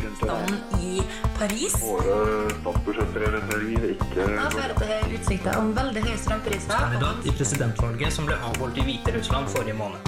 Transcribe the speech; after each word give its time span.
i 0.80 1.03
Paris 1.38 1.76
Våre 1.83 2.17
statsbudsjetter 2.61 3.21
ikke 3.90 4.28
da 4.85 5.01
utsikter 5.19 5.58
om 5.58 5.74
veldig 5.76 6.04
høye 6.06 6.19
strømpriser. 6.24 6.76
kandidat 6.76 7.26
i 7.26 7.37
presidentvalget 7.37 8.17
som 8.17 8.28
ble 8.31 8.38
avholdt 8.51 8.81
i 8.81 8.87
Hviterussland 8.88 9.49
forrige 9.53 9.76
måned. 9.76 10.01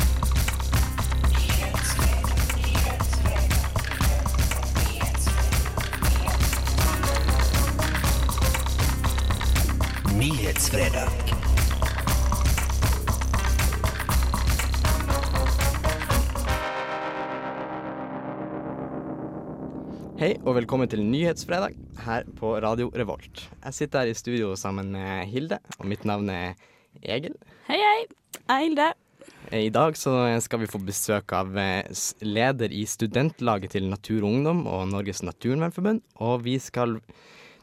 Nyhetsfredag. 10.23 11.42
Hei 20.23 20.37
og 20.47 20.55
velkommen 20.55 20.87
til 20.87 21.01
Nyhetsfredag 21.03 21.73
her 22.05 22.23
på 22.39 22.53
Radio 22.63 22.93
Revolt. 22.95 23.41
Jeg 23.65 23.75
sitter 23.75 24.05
her 24.05 24.13
i 24.13 24.15
studio 24.15 24.53
sammen 24.55 24.93
med 24.95 25.25
Hilde, 25.27 25.57
og 25.81 25.89
mitt 25.91 26.05
navn 26.07 26.29
er 26.31 26.53
Egil. 27.03 27.35
Hei, 27.67 27.81
hei. 27.83 28.05
Jeg 28.37 28.45
er 28.47 28.61
Hilde. 28.63 28.87
I 29.51 29.73
dag 29.75 29.99
så 29.99 30.15
skal 30.47 30.63
vi 30.63 30.69
få 30.71 30.79
besøk 30.87 31.35
av 31.35 31.51
eh, 31.59 31.91
leder 32.23 32.71
i 32.71 32.85
studentlaget 32.87 33.75
til 33.75 33.91
Natur 33.91 34.21
og 34.21 34.29
Ungdom 34.29 34.63
og 34.71 34.85
Norges 34.93 35.25
Naturvernforbund, 35.27 36.05
og 36.23 36.47
vi 36.47 36.55
skal 36.63 37.01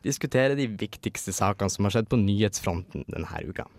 diskutere 0.03 0.59
de 0.59 0.67
viktigste 0.67 1.31
sakene 1.31 1.71
som 1.71 1.87
har 1.87 1.95
skjedd 1.95 2.11
på 2.11 2.19
nyhetsfronten 2.19 3.07
denne 3.07 3.43
uka. 3.47 3.69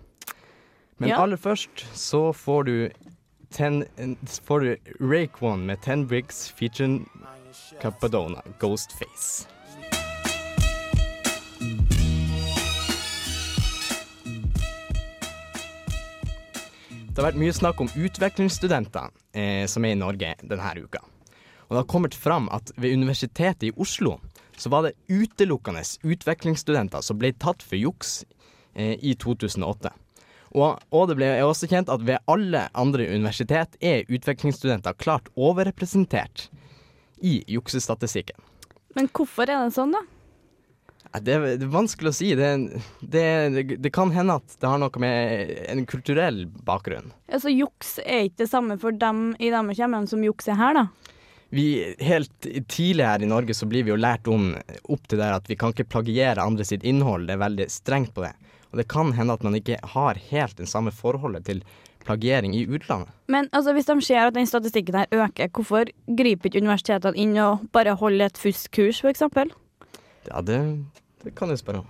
Men 0.97 1.12
Ja. 1.12 1.20
aller 1.20 1.37
først 1.37 1.84
så 1.92 2.33
får 2.33 2.64
du, 2.64 2.75
ten, 3.51 3.84
Rake 5.01 5.45
One 5.45 5.67
med 5.67 5.83
Ten 5.83 6.06
Bricks 6.06 6.48
featuring 6.48 7.09
Capadona, 7.81 8.42
Ghostface. 8.61 9.48
Det 17.11 17.19
har 17.19 17.33
vært 17.33 17.41
mye 17.42 17.53
snakk 17.53 17.81
om 17.83 17.91
utvekslingsstudenter 18.01 19.11
eh, 19.34 19.67
som 19.69 19.85
er 19.85 19.97
i 19.97 19.98
Norge 19.98 20.35
denne 20.41 20.70
uka. 20.79 21.03
Og 21.67 21.75
det 21.75 21.81
har 21.83 21.89
kommet 21.91 22.14
fram 22.14 22.48
at 22.55 22.70
ved 22.77 22.95
Universitetet 22.95 23.67
i 23.69 23.73
Oslo 23.77 24.19
så 24.57 24.70
var 24.73 24.87
det 24.87 24.97
utelukkende 25.09 25.83
utvekslingsstudenter 26.07 27.03
som 27.05 27.19
ble 27.19 27.33
tatt 27.37 27.64
for 27.67 27.77
juks 27.77 28.23
eh, 28.75 28.95
i 29.01 29.14
2008. 29.19 29.92
Og, 30.51 30.81
og 30.91 31.05
det 31.11 31.15
ble 31.20 31.29
også 31.47 31.69
kjent 31.70 31.91
at 31.95 32.03
ved 32.03 32.19
alle 32.31 32.65
andre 32.75 33.05
universitet 33.15 33.77
er 33.81 34.09
utvekslingsstudenter 34.11 34.97
klart 34.98 35.29
overrepresentert 35.39 36.48
i 37.23 37.37
juksestatistikken. 37.53 38.39
Men 38.98 39.07
hvorfor 39.15 39.47
er 39.47 39.61
det 39.69 39.77
sånn, 39.77 39.92
da? 39.95 40.01
Det, 41.20 41.34
er- 41.37 41.57
det 41.59 41.67
er 41.67 41.70
vanskelig 41.75 42.11
å 42.11 42.15
si. 42.17 42.33
Det, 42.39 42.48
det, 43.03 43.23
det, 43.55 43.65
det 43.83 43.92
kan 43.95 44.11
hende 44.15 44.37
at 44.41 44.57
det 44.62 44.69
har 44.70 44.79
noe 44.83 45.03
med 45.03 45.55
en 45.70 45.84
kulturell 45.91 46.45
bakgrunn. 46.67 47.12
Altså, 47.31 47.51
Juks 47.55 47.97
er 48.05 48.27
ikke 48.29 48.45
det 48.45 48.51
samme 48.51 48.77
for 48.83 48.95
dem 48.95 49.33
i 49.42 49.51
deres 49.55 49.79
hjemland 49.79 50.11
som 50.11 50.23
juks 50.27 50.51
er 50.51 50.59
her, 50.59 50.81
da. 50.83 50.87
Vi, 51.51 51.64
helt 52.07 52.47
tidlig 52.70 53.03
her 53.09 53.23
i 53.23 53.31
Norge 53.31 53.55
så 53.59 53.67
blir 53.67 53.83
vi 53.83 53.91
jo 53.91 53.98
lært 53.98 54.29
om 54.31 54.53
opp 54.87 55.09
til 55.11 55.19
der 55.19 55.35
at 55.35 55.48
vi 55.51 55.57
kan 55.59 55.73
ikke 55.75 55.89
plagiere 55.91 56.42
andre 56.47 56.67
sitt 56.67 56.85
innhold. 56.87 57.27
Det 57.27 57.35
er 57.35 57.42
veldig 57.42 57.67
strengt 57.75 58.12
på 58.14 58.23
det. 58.23 58.35
Og 58.71 58.79
det 58.79 58.89
kan 58.91 59.13
hende 59.17 59.35
at 59.35 59.45
man 59.47 59.57
ikke 59.59 59.79
har 59.95 60.19
helt 60.31 60.59
det 60.59 60.69
samme 60.71 60.93
forholdet 60.95 61.47
til 61.49 61.63
plagiering 62.05 62.55
i 62.57 62.65
utlandet. 62.67 63.11
Men 63.29 63.49
altså, 63.53 63.73
hvis 63.77 63.89
de 63.89 63.97
ser 64.03 64.27
at 64.27 64.35
den 64.35 64.47
statistikken 64.47 64.95
her 64.95 65.07
øker, 65.13 65.51
hvorfor 65.53 65.91
griper 66.07 66.51
ikke 66.51 66.63
universitetene 66.63 67.17
inn 67.19 67.36
og 67.39 67.67
bare 67.75 67.95
holder 67.98 68.30
et 68.30 68.41
fuskkurs, 68.41 69.03
f.eks.? 69.03 69.23
Ja, 70.29 70.41
det, 70.41 70.61
det 71.25 71.35
kan 71.36 71.48
du 71.51 71.57
spørre 71.57 71.85
om. 71.85 71.89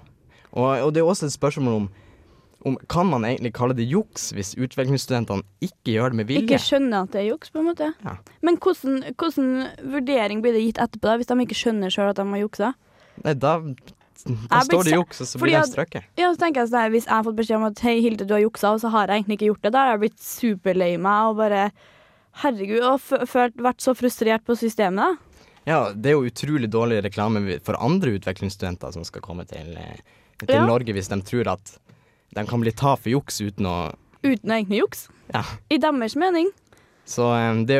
Og, 0.53 0.67
og 0.67 0.95
det 0.95 1.03
er 1.03 1.07
også 1.07 1.29
et 1.29 1.37
spørsmål 1.37 1.75
om, 1.75 1.89
om 2.67 2.77
kan 2.91 3.07
man 3.07 3.25
egentlig 3.25 3.53
kalle 3.57 3.77
det 3.77 3.87
juks 3.89 4.31
hvis 4.37 4.57
utvekslingsstudentene 4.59 5.47
ikke 5.65 5.95
gjør 5.95 6.13
det 6.13 6.21
med 6.21 6.29
vilje? 6.29 6.49
Ikke 6.49 6.63
skjønner 6.65 7.07
at 7.07 7.15
det 7.15 7.23
er 7.23 7.31
juks, 7.31 7.53
på 7.55 7.63
en 7.63 7.71
måte. 7.71 7.93
Ja. 8.05 8.17
Men 8.43 8.59
hvordan, 8.61 9.05
hvordan 9.15 9.49
vurdering 9.95 10.43
blir 10.43 10.57
det 10.57 10.67
gitt 10.67 10.83
etterpå, 10.83 11.07
da, 11.07 11.17
hvis 11.21 11.31
de 11.31 11.39
ikke 11.47 11.61
skjønner 11.63 11.95
sjøl 11.95 12.11
at 12.11 12.21
de 12.21 12.27
har 12.35 12.43
juksa? 12.43 12.75
Nei, 13.25 13.35
da, 13.39 13.57
da 14.25 14.61
står 14.67 14.85
det 14.85 14.93
juks, 14.97 15.21
og 15.21 15.27
så 15.27 15.39
blir 15.41 15.57
det 15.59 15.69
strøket. 15.71 16.05
Ja, 16.19 16.31
så 16.35 16.39
tenker 16.41 16.63
jeg 16.63 16.71
sånn 16.73 16.93
Hvis 16.95 17.07
jeg 17.07 17.15
har 17.15 17.25
fått 17.25 17.37
beskjed 17.39 17.57
om 17.57 17.65
at 17.71 17.81
hei, 17.87 18.01
Hilde, 18.05 18.27
du 18.27 18.35
har 18.35 18.43
juksa, 18.45 18.73
og 18.75 18.81
så 18.83 18.91
har 18.93 19.07
jeg 19.09 19.21
egentlig 19.23 19.39
ikke 19.41 19.51
gjort 19.53 19.63
det, 19.63 19.73
da 19.73 19.79
har 19.85 19.91
jeg 19.95 20.03
blitt 20.05 20.21
superlei 20.25 20.93
meg 20.99 21.31
og 21.31 21.37
bare 21.41 21.71
Herregud, 22.41 22.83
og 22.87 23.01
vært 23.59 23.83
så 23.83 23.95
frustrert 23.99 24.45
på 24.47 24.55
systemet. 24.57 25.03
da. 25.03 25.45
Ja, 25.67 25.93
det 25.93 26.13
er 26.13 26.17
jo 26.17 26.29
utrolig 26.31 26.71
dårlig 26.71 27.03
reklame 27.05 27.59
for 27.63 27.77
andre 27.83 28.15
utvekslingsstudenter 28.17 28.93
som 28.95 29.05
skal 29.05 29.21
komme 29.21 29.45
til, 29.47 29.77
eh, 29.77 29.99
til 30.39 30.55
Ja. 30.55 30.67
Norge, 30.67 30.93
hvis 30.95 31.09
de 31.09 31.21
tror 31.21 31.51
at 31.53 31.79
de 32.35 32.45
kan 32.47 32.61
bli 32.61 32.71
tatt 32.73 33.01
for 33.01 33.11
juks 33.11 33.41
uten 33.41 33.67
å 33.67 33.95
Uten 34.23 34.51
egentlig 34.53 34.83
juks. 34.83 35.09
Ja. 35.33 35.43
I 35.71 35.79
deres 35.79 36.15
mening. 36.15 36.51
Så 37.11 37.27
eh, 37.35 37.63
det 37.67 37.79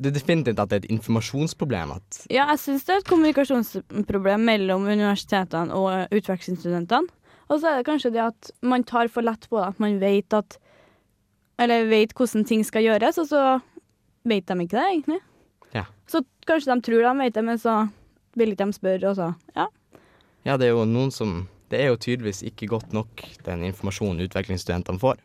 det 0.00 0.08
er 0.10 0.16
definitivt 0.16 0.60
at 0.62 0.70
det 0.70 0.76
er 0.78 0.84
et 0.84 0.92
informasjonsproblem. 0.94 1.92
Ja, 2.32 2.46
jeg 2.54 2.62
syns 2.62 2.86
det 2.86 2.94
er 2.94 3.02
et 3.02 3.10
kommunikasjonsproblem 3.10 4.46
mellom 4.48 4.86
universitetene 4.88 5.76
og 5.76 6.14
utvekslingsstudentene. 6.14 7.12
Og 7.52 7.60
så 7.60 7.70
er 7.70 7.78
det 7.78 7.88
kanskje 7.88 8.12
det 8.14 8.22
at 8.24 8.50
man 8.64 8.86
tar 8.88 9.10
for 9.12 9.26
lett 9.26 9.44
på 9.50 9.58
det, 9.60 9.66
at 9.74 9.82
man 9.82 9.98
vet 10.00 10.32
at 10.36 10.58
Eller 11.60 11.84
vet 11.86 12.10
hvordan 12.18 12.42
ting 12.42 12.64
skal 12.66 12.82
gjøres, 12.82 13.18
og 13.22 13.28
så 13.30 13.40
vet 14.26 14.48
de 14.48 14.54
ikke 14.64 14.74
det, 14.74 14.86
egentlig. 14.90 15.20
Ja. 15.70 15.84
Så 16.10 16.24
kanskje 16.48 16.72
de 16.72 16.82
tror 16.82 17.04
de 17.04 17.12
vet 17.20 17.34
det, 17.36 17.44
men 17.46 17.60
så 17.62 17.74
vil 18.34 18.50
ikke 18.50 18.66
de 18.66 18.74
spørre, 18.74 19.10
og 19.12 19.16
så 19.16 19.34
Ja. 19.54 19.66
ja, 20.44 20.56
det 20.56 20.66
er 20.66 20.72
jo 20.74 20.84
noen 20.84 21.12
som 21.12 21.48
Det 21.70 21.80
er 21.80 21.88
jo 21.88 21.96
tydeligvis 21.96 22.42
ikke 22.42 22.66
godt 22.68 22.92
nok, 22.92 23.22
den 23.44 23.62
informasjonen 23.64 24.20
utvekslingsstudentene 24.28 25.00
får. 25.00 25.16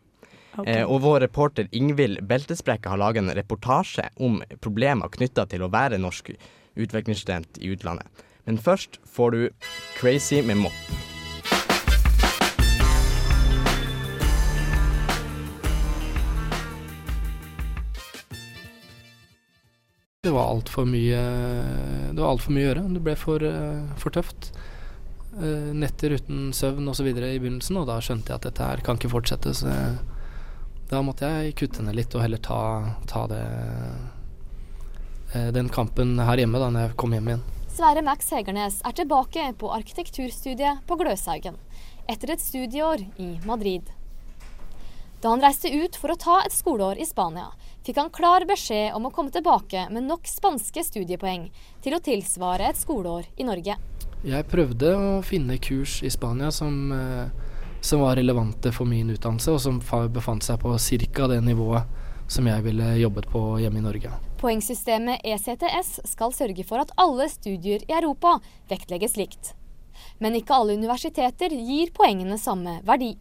Ok. 0.57 0.67
Eh, 0.67 0.85
og 0.85 1.01
vår 1.05 1.19
reporter 1.27 1.67
Ingvild 1.71 2.23
Beltesprekke 2.29 2.89
har 2.89 3.01
laget 3.01 3.23
en 3.23 3.35
reportasje 3.37 4.07
om 4.17 4.41
problemer 4.63 5.11
knytta 5.13 5.45
til 5.49 5.65
å 5.65 5.71
være 5.73 6.01
norsk 6.01 6.33
utviklingsstudent 6.79 7.61
i 7.61 7.73
utlandet. 7.75 8.25
Men 8.47 8.57
først 8.57 8.97
får 9.05 9.35
du 9.35 9.41
Crazy 9.99 10.41
med 10.41 10.57
Mopp. 10.63 11.07
Det 20.23 20.33
var 20.35 20.49
altfor 20.51 20.83
mye 20.85 21.19
Det 22.11 22.19
var 22.19 22.33
alt 22.33 22.43
for 22.43 22.51
mye 22.51 22.65
å 22.65 22.69
gjøre. 22.69 22.87
Det 22.93 23.03
ble 23.05 23.15
for, 23.15 23.43
eh, 23.43 23.93
for 23.97 24.11
tøft. 24.11 24.51
Eh, 25.39 25.69
Netter 25.73 26.17
uten 26.17 26.51
søvn 26.51 26.89
osv. 26.91 27.07
i 27.07 27.39
begynnelsen, 27.39 27.77
og 27.77 27.87
da 27.87 27.99
skjønte 28.03 28.27
jeg 28.27 28.35
at 28.35 28.47
dette 28.49 28.67
her 28.67 28.83
kan 28.83 28.97
ikke 28.97 29.13
fortsette. 29.13 29.53
Så 29.55 29.69
jeg, 29.71 29.97
da 30.89 31.01
måtte 31.05 31.27
jeg 31.29 31.55
kutte 31.59 31.83
ned 31.85 31.97
litt 31.97 32.15
og 32.17 32.23
heller 32.23 32.41
ta, 32.41 32.61
ta 33.09 33.27
det 33.29 33.43
eh, 35.33 35.49
den 35.53 35.69
kampen 35.69 36.17
her 36.17 36.41
hjemme 36.41 36.61
da 36.61 36.71
når 36.73 36.87
jeg 36.87 36.97
kom 36.99 37.13
hjem 37.13 37.29
igjen. 37.29 37.45
Sverre 37.69 38.01
Max 38.03 38.31
Hegernes 38.33 38.81
er 38.83 38.95
tilbake 38.97 39.45
på 39.59 39.69
arkitekturstudiet 39.71 40.81
på 40.89 40.97
Gløshaugen 40.99 41.59
etter 42.09 42.33
et 42.33 42.41
studieår 42.41 43.05
i 43.21 43.29
Madrid. 43.45 43.85
Da 45.21 45.29
han 45.33 45.43
reiste 45.43 45.69
ut 45.69 45.97
for 45.99 46.13
å 46.13 46.17
ta 46.19 46.39
et 46.45 46.55
skoleår 46.55 46.99
i 47.03 47.05
Spania, 47.05 47.51
fikk 47.85 47.99
han 47.99 48.11
klar 48.13 48.45
beskjed 48.49 48.95
om 48.97 49.05
å 49.07 49.11
komme 49.13 49.33
tilbake 49.35 49.85
med 49.93 50.07
nok 50.07 50.27
spanske 50.27 50.83
studiepoeng 50.87 51.49
til 51.83 51.95
å 51.95 52.01
tilsvare 52.03 52.69
et 52.71 52.79
skoleår 52.79 53.27
i 53.37 53.47
Norge. 53.47 53.75
Jeg 54.25 54.47
prøvde 54.51 54.93
å 54.95 55.11
finne 55.23 55.59
kurs 55.63 55.99
i 56.03 56.09
Spania 56.11 56.51
som, 56.51 56.91
eh, 56.91 57.29
som 57.81 58.03
var 58.03 58.15
relevante 58.19 58.71
for 58.75 58.89
min 58.89 59.09
utdannelse, 59.09 59.51
og 59.51 59.61
som 59.61 59.79
befant 60.13 60.43
seg 60.43 60.59
på 60.61 60.75
ca. 60.77 61.27
det 61.27 61.41
nivået 61.43 61.83
som 62.29 62.47
jeg 62.47 62.61
ville 62.61 62.89
jobbet 62.99 63.25
på 63.29 63.41
hjemme 63.57 63.79
i 63.79 63.85
Norge. 63.85 64.11
Poengsystemet 64.39 65.23
ECTS 65.25 65.99
skal 66.11 66.33
sørge 66.35 66.63
for 66.67 66.83
at 66.83 66.91
alle 67.01 67.25
studier 67.29 67.81
i 67.87 67.95
Europa 67.95 68.37
vektlegges 68.69 69.17
likt. 69.17 69.55
Men 70.19 70.37
ikke 70.37 70.53
alle 70.55 70.77
universiteter 70.77 71.51
gir 71.51 71.91
poengene 71.95 72.37
samme 72.39 72.79
verdi. 72.87 73.15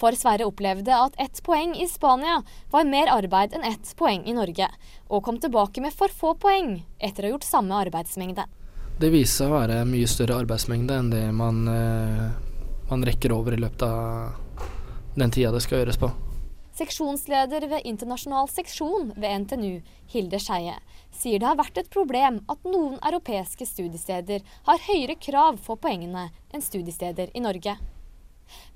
For 0.00 0.16
Sverre 0.16 0.46
opplevde 0.48 0.94
at 0.94 1.16
ett 1.20 1.42
poeng 1.44 1.74
i 1.76 1.88
Spania 1.88 2.38
var 2.72 2.88
mer 2.88 3.10
arbeid 3.12 3.56
enn 3.56 3.66
ett 3.66 3.92
poeng 3.98 4.24
i 4.24 4.34
Norge, 4.36 4.68
og 5.08 5.24
kom 5.24 5.40
tilbake 5.40 5.82
med 5.84 5.92
for 5.92 6.12
få 6.12 6.34
poeng 6.40 6.78
etter 6.98 7.24
å 7.24 7.28
ha 7.28 7.34
gjort 7.34 7.48
samme 7.48 7.76
arbeidsmengde. 7.86 8.46
Det 8.96 9.10
viser 9.12 9.44
seg 9.44 9.52
å 9.52 9.58
være 9.58 9.82
mye 9.88 10.08
større 10.08 10.38
arbeidsmengde 10.40 10.96
enn 10.96 11.10
det 11.12 11.24
man, 11.36 11.66
eh, 11.68 12.30
man 12.90 13.04
rekker 13.04 13.34
over 13.34 13.56
i 13.56 13.60
løpet 13.60 13.82
av 13.82 14.32
den 15.16 15.32
tida 15.32 15.52
det 15.54 15.62
skal 15.64 15.82
gjøres 15.82 15.98
på. 16.00 16.10
Seksjonsleder 16.76 17.64
ved 17.70 17.86
internasjonal 17.88 18.50
seksjon 18.52 19.14
ved 19.16 19.46
NTNU, 19.46 19.80
Hilde 20.12 20.40
Skeie, 20.44 20.74
sier 21.08 21.40
det 21.40 21.48
har 21.48 21.56
vært 21.56 21.78
et 21.80 21.88
problem 21.92 22.42
at 22.52 22.68
noen 22.68 22.98
europeiske 23.00 23.64
studiesteder 23.64 24.44
har 24.68 24.82
høyere 24.84 25.16
krav 25.16 25.56
for 25.64 25.80
poengene 25.80 26.28
enn 26.52 26.64
studiesteder 26.64 27.32
i 27.32 27.40
Norge. 27.40 27.78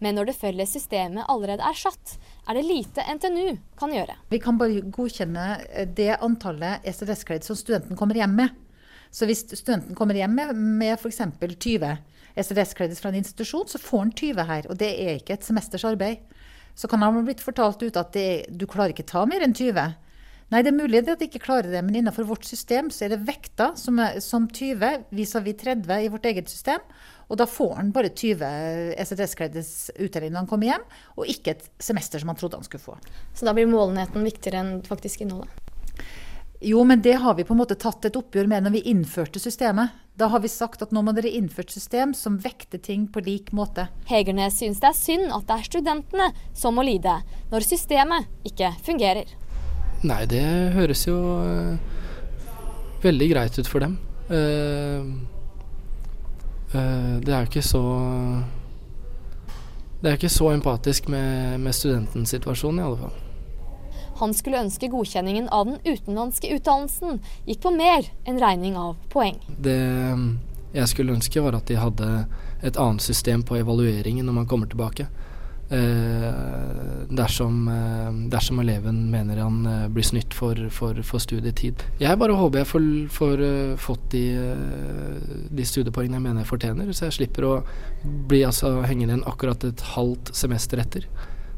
Men 0.01 0.17
når 0.17 0.31
det 0.31 0.39
felles 0.39 0.73
systemet 0.73 1.29
allerede 1.29 1.67
er 1.67 1.77
satt, 1.77 2.17
er 2.49 2.57
det 2.57 2.65
lite 2.67 3.05
NTNU 3.05 3.61
kan 3.79 3.93
gjøre. 3.95 4.17
Vi 4.33 4.41
kan 4.43 4.59
bare 4.59 4.81
godkjenne 4.81 5.47
eh, 5.69 5.87
det 5.87 6.17
antallet 6.17 6.89
SRS-kreditt 6.89 7.47
som 7.47 7.59
studenten 7.59 8.01
kommer 8.01 8.19
hjem 8.19 8.33
med. 8.41 8.57
Så 9.13 9.29
hvis 9.29 9.45
studenten 9.45 9.97
kommer 9.99 10.17
hjem 10.17 10.35
med, 10.39 10.57
med 10.57 10.97
f.eks. 10.97 11.21
20 11.37 11.99
SRS-kreditt 12.39 13.01
fra 13.01 13.11
en 13.13 13.21
institusjon, 13.21 13.69
så 13.71 13.81
får 13.83 14.05
han 14.05 14.13
20 14.13 14.47
her. 14.51 14.69
Og 14.71 14.79
det 14.81 14.91
er 15.03 15.19
ikke 15.19 15.39
et 15.39 15.47
semesters 15.47 15.87
arbeid. 15.89 16.23
Så 16.79 16.89
kan 16.89 17.03
han 17.03 17.17
ha 17.19 17.25
blitt 17.27 17.43
fortalt 17.45 17.83
ut 17.83 17.99
at 17.99 18.15
det, 18.15 18.47
du 18.51 18.67
klarer 18.71 18.95
ikke 18.95 19.09
ta 19.09 19.27
mer 19.29 19.45
enn 19.45 19.57
20. 19.57 19.97
Nei, 20.51 20.65
det 20.67 20.73
er 20.73 20.81
mulig 20.81 20.99
at 21.05 21.21
de 21.21 21.29
ikke 21.29 21.45
klarer 21.45 21.71
det, 21.71 21.81
men 21.87 21.95
innenfor 22.01 22.27
vårt 22.27 22.47
system 22.49 22.89
så 22.91 23.05
er 23.07 23.13
det 23.13 23.21
vekta 23.29 23.69
som, 23.79 24.01
er, 24.03 24.19
som 24.25 24.49
20 24.51 25.05
vis-à-vis 25.15 25.61
30 25.61 26.07
i 26.07 26.11
vårt 26.11 26.27
eget 26.27 26.51
system. 26.51 26.83
Og 27.31 27.39
da 27.39 27.47
får 27.47 27.77
han 27.79 27.93
bare 27.95 28.11
20 28.11 28.43
SRS-kredits 28.99 29.93
uttelling 29.95 30.35
når 30.35 30.43
han 30.43 30.51
kommer 30.51 30.73
hjem, 30.73 30.87
og 31.15 31.31
ikke 31.31 31.55
et 31.55 31.69
semester 31.79 32.19
som 32.19 32.33
han 32.33 32.41
trodde 32.41 32.59
han 32.59 32.67
skulle 32.67 32.83
få. 32.83 32.99
Så 33.31 33.47
da 33.47 33.55
blir 33.55 33.71
målenheten 33.71 34.27
viktigere 34.27 34.65
enn 34.65 34.81
faktisk 34.89 35.23
innholdet? 35.23 35.70
Jo, 36.63 36.85
men 36.85 37.03
det 37.03 37.13
har 37.13 37.35
vi 37.35 37.45
på 37.45 37.55
en 37.55 37.59
måte 37.63 37.75
tatt 37.81 38.05
et 38.05 38.17
oppgjør 38.19 38.49
med 38.51 38.67
når 38.67 38.75
vi 38.75 38.81
innførte 38.93 39.41
systemet. 39.41 39.95
Da 40.21 40.27
har 40.29 40.43
vi 40.45 40.49
sagt 40.53 40.83
at 40.85 40.91
nå 40.93 41.01
må 41.01 41.15
dere 41.17 41.31
innføre 41.33 41.65
et 41.65 41.73
system 41.73 42.13
som 42.13 42.37
vekter 42.43 42.83
ting 42.85 43.07
på 43.09 43.23
lik 43.25 43.49
måte. 43.57 43.87
Hegernes 44.11 44.59
synes 44.61 44.83
det 44.83 44.91
er 44.91 44.99
synd 44.99 45.33
at 45.33 45.47
det 45.49 45.57
er 45.57 45.71
studentene 45.71 46.27
som 46.53 46.77
må 46.77 46.85
lide, 46.85 47.15
når 47.49 47.65
systemet 47.65 48.29
ikke 48.45 48.75
fungerer. 48.85 49.33
Nei, 50.05 50.21
det 50.29 50.45
høres 50.77 51.07
jo 51.09 51.17
øh, 51.41 51.81
veldig 53.07 53.31
greit 53.33 53.57
ut 53.57 53.73
for 53.73 53.87
dem. 53.87 53.97
Uh, 54.29 55.09
uh, 56.77 57.17
det 57.25 57.33
er 57.33 57.41
jo 57.41 57.49
ikke 57.49 57.65
så 57.67 57.81
Det 60.01 60.07
er 60.07 60.21
ikke 60.21 60.31
så 60.31 60.53
empatisk 60.53 61.09
med, 61.09 61.59
med 61.59 61.73
studentens 61.75 62.37
situasjon, 62.37 62.79
i 62.79 62.85
alle 62.85 63.01
fall. 63.01 63.20
Han 64.21 64.37
skulle 64.37 64.61
ønske 64.61 64.91
godkjenningen 64.93 65.49
av 65.49 65.67
den 65.71 65.81
utenlandske 65.85 66.53
utdannelsen 66.57 67.21
gikk 67.49 67.65
på 67.65 67.75
mer 67.75 68.09
enn 68.29 68.41
regning 68.43 68.77
av 68.79 68.97
poeng. 69.13 69.41
Det 69.59 69.81
jeg 70.71 70.87
skulle 70.87 71.17
ønske, 71.17 71.43
var 71.43 71.57
at 71.59 71.67
de 71.67 71.79
hadde 71.81 72.11
et 72.63 72.77
annet 72.79 73.03
system 73.03 73.43
på 73.43 73.59
evalueringen 73.59 74.27
når 74.29 74.37
man 74.43 74.47
kommer 74.51 74.71
tilbake. 74.71 75.09
Eh, 75.71 76.35
dersom, 77.15 77.69
eh, 77.71 78.13
dersom, 78.31 78.59
eleven 78.59 79.05
mener 79.11 79.39
han 79.39 79.67
eh, 79.67 79.85
blir 79.89 80.03
snytt 80.03 80.35
for, 80.35 80.59
for, 80.75 80.99
for, 81.07 81.23
studietid. 81.23 81.85
Jeg 82.03 82.19
bare 82.19 82.35
håper 82.35 82.65
jeg 82.65 82.67
får, 82.67 82.89
får 83.15 83.43
uh, 83.45 83.77
fått 83.79 84.09
de, 84.11 84.25
uh, 84.35 85.37
de, 85.47 85.67
studiepoengene 85.67 86.19
jeg 86.19 86.25
mener 86.25 86.43
jeg 86.43 86.51
fortjener, 86.51 86.91
så 86.91 87.07
jeg 87.07 87.21
slipper 87.21 87.47
å 87.47 87.53
bli 88.03 88.43
altså, 88.49 88.81
hengende 88.83 89.15
igjen 89.15 89.29
akkurat 89.31 89.69
et 89.69 89.85
halvt 89.93 90.35
semester 90.35 90.83
etter 90.83 91.07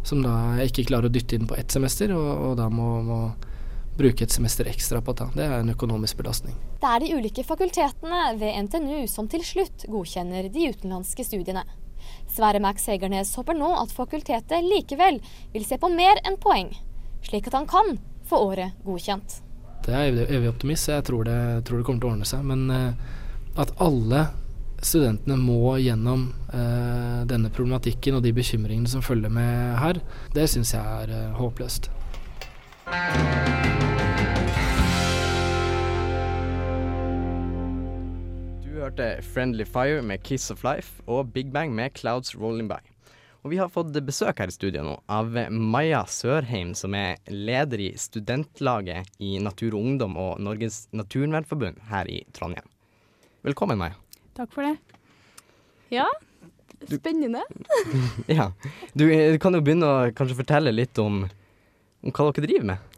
som 0.06 0.22
da 0.24 0.34
jeg 0.60 0.72
ikke 0.72 0.88
klarer 0.90 1.10
å 1.10 1.12
dytte 1.12 1.38
inn 1.38 1.48
på 1.48 1.56
ett 1.58 1.74
semester, 1.74 2.14
og, 2.16 2.30
og 2.48 2.54
da 2.60 2.68
må, 2.72 2.88
må, 3.06 3.22
bruke 3.92 4.24
et 4.24 4.32
semester 4.32 4.64
ekstra 4.70 5.02
på 5.04 5.12
det. 5.18 5.26
Det 5.36 5.44
er 5.44 5.58
en 5.60 5.74
økonomisk 5.74 6.16
belastning. 6.22 6.56
Det 6.80 6.88
er 6.88 7.02
de 7.02 7.10
ulike 7.12 7.44
fakultetene 7.44 8.22
ved 8.40 8.56
NTNU 8.66 9.04
som 9.10 9.28
til 9.28 9.44
slutt 9.44 9.84
godkjenner 9.92 10.48
de 10.52 10.70
utenlandske 10.72 11.26
studiene. 11.28 11.66
Sverre 12.32 12.62
Max 12.64 12.88
Hegernes 12.88 13.34
håper 13.36 13.58
nå 13.58 13.68
at 13.76 13.92
fakultetet 13.92 14.64
likevel 14.64 15.20
vil 15.52 15.68
se 15.68 15.76
på 15.78 15.92
mer 15.92 16.18
enn 16.24 16.40
poeng, 16.40 16.72
slik 17.28 17.52
at 17.52 17.58
han 17.60 17.68
kan 17.68 17.98
få 18.28 18.40
året 18.48 18.80
godkjent. 18.86 19.42
Det 19.84 19.92
er 19.92 20.14
evig, 20.24 20.48
optimist, 20.48 20.86
så 20.86 20.96
jeg 20.96 21.08
tror 21.10 21.26
det, 21.28 21.38
tror 21.66 21.80
det, 21.82 21.86
kommer 21.86 22.00
til 22.00 22.08
å 22.08 22.14
ordne 22.14 22.28
seg. 22.28 22.44
Men 22.46 22.64
uh, 22.70 23.60
at 23.60 23.74
alle 23.82 24.26
studentene 24.82 25.38
må 25.38 25.76
gjennom 25.82 26.28
eh, 26.52 27.22
denne 27.30 27.50
problematikken 27.54 28.18
og 28.18 28.24
de 28.26 28.34
bekymringene 28.34 28.90
som 28.90 29.04
følger 29.04 29.32
med 29.32 29.76
her, 29.78 30.00
det 30.34 30.48
syns 30.50 30.74
jeg 30.74 30.82
er 30.82 31.12
eh, 31.14 31.34
håpløst. 31.38 31.90
Du 38.62 38.70
hørte 38.82 39.12
Friendly 39.22 39.66
Fire 39.68 40.02
med 40.02 40.24
Kiss 40.26 40.50
of 40.50 40.64
Life 40.66 41.04
og 41.06 41.30
Big 41.32 41.52
Bang 41.54 41.74
med 41.74 41.94
Clouds 41.98 42.34
Rolling 42.34 42.68
By. 42.70 42.82
Og 43.42 43.50
vi 43.50 43.58
har 43.58 43.70
fått 43.74 43.96
besøk 44.06 44.38
her 44.38 44.50
i 44.50 44.54
studio 44.54 44.84
nå 44.86 44.98
av 45.10 45.34
Maja 45.50 46.04
Sørheim, 46.06 46.76
som 46.78 46.94
er 46.94 47.18
leder 47.30 47.82
i 47.82 47.90
studentlaget 47.98 49.10
i 49.18 49.34
Natur 49.42 49.74
og 49.74 49.82
Ungdom 49.82 50.14
og 50.18 50.38
Norges 50.42 50.84
Naturvernforbund 50.94 51.82
her 51.90 52.10
i 52.10 52.22
Trondheim. 52.34 52.70
Velkommen, 53.42 53.82
Maja. 53.82 54.01
Takk 54.36 54.52
for 54.54 54.64
det. 54.64 54.76
Ja, 55.92 56.06
spennende. 56.88 57.42
ja. 58.26 58.52
Du, 58.92 59.04
du, 59.08 59.38
kan 59.38 59.54
jo 59.54 59.60
begynne 59.64 59.88
å 59.88 60.12
kanskje 60.16 60.38
fortelle 60.38 60.72
litt 60.72 60.98
om, 61.02 61.24
om 62.02 62.14
hva 62.14 62.30
dere 62.30 62.48
driver 62.48 62.68
med. 62.72 62.88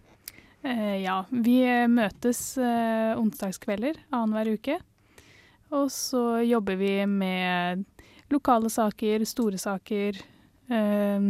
Eh, 0.64 1.00
ja, 1.02 1.18
vi 1.28 1.58
møtes 1.90 2.56
eh, 2.56 3.12
onsdagskvelder 3.20 3.98
annenhver 4.14 4.54
uke. 4.54 4.78
Og 5.74 5.90
så 5.92 6.40
jobber 6.46 6.78
vi 6.78 6.94
med 7.10 7.84
lokale 8.32 8.70
saker, 8.70 9.26
store 9.28 9.58
saker. 9.60 10.22
Eh, 10.70 11.28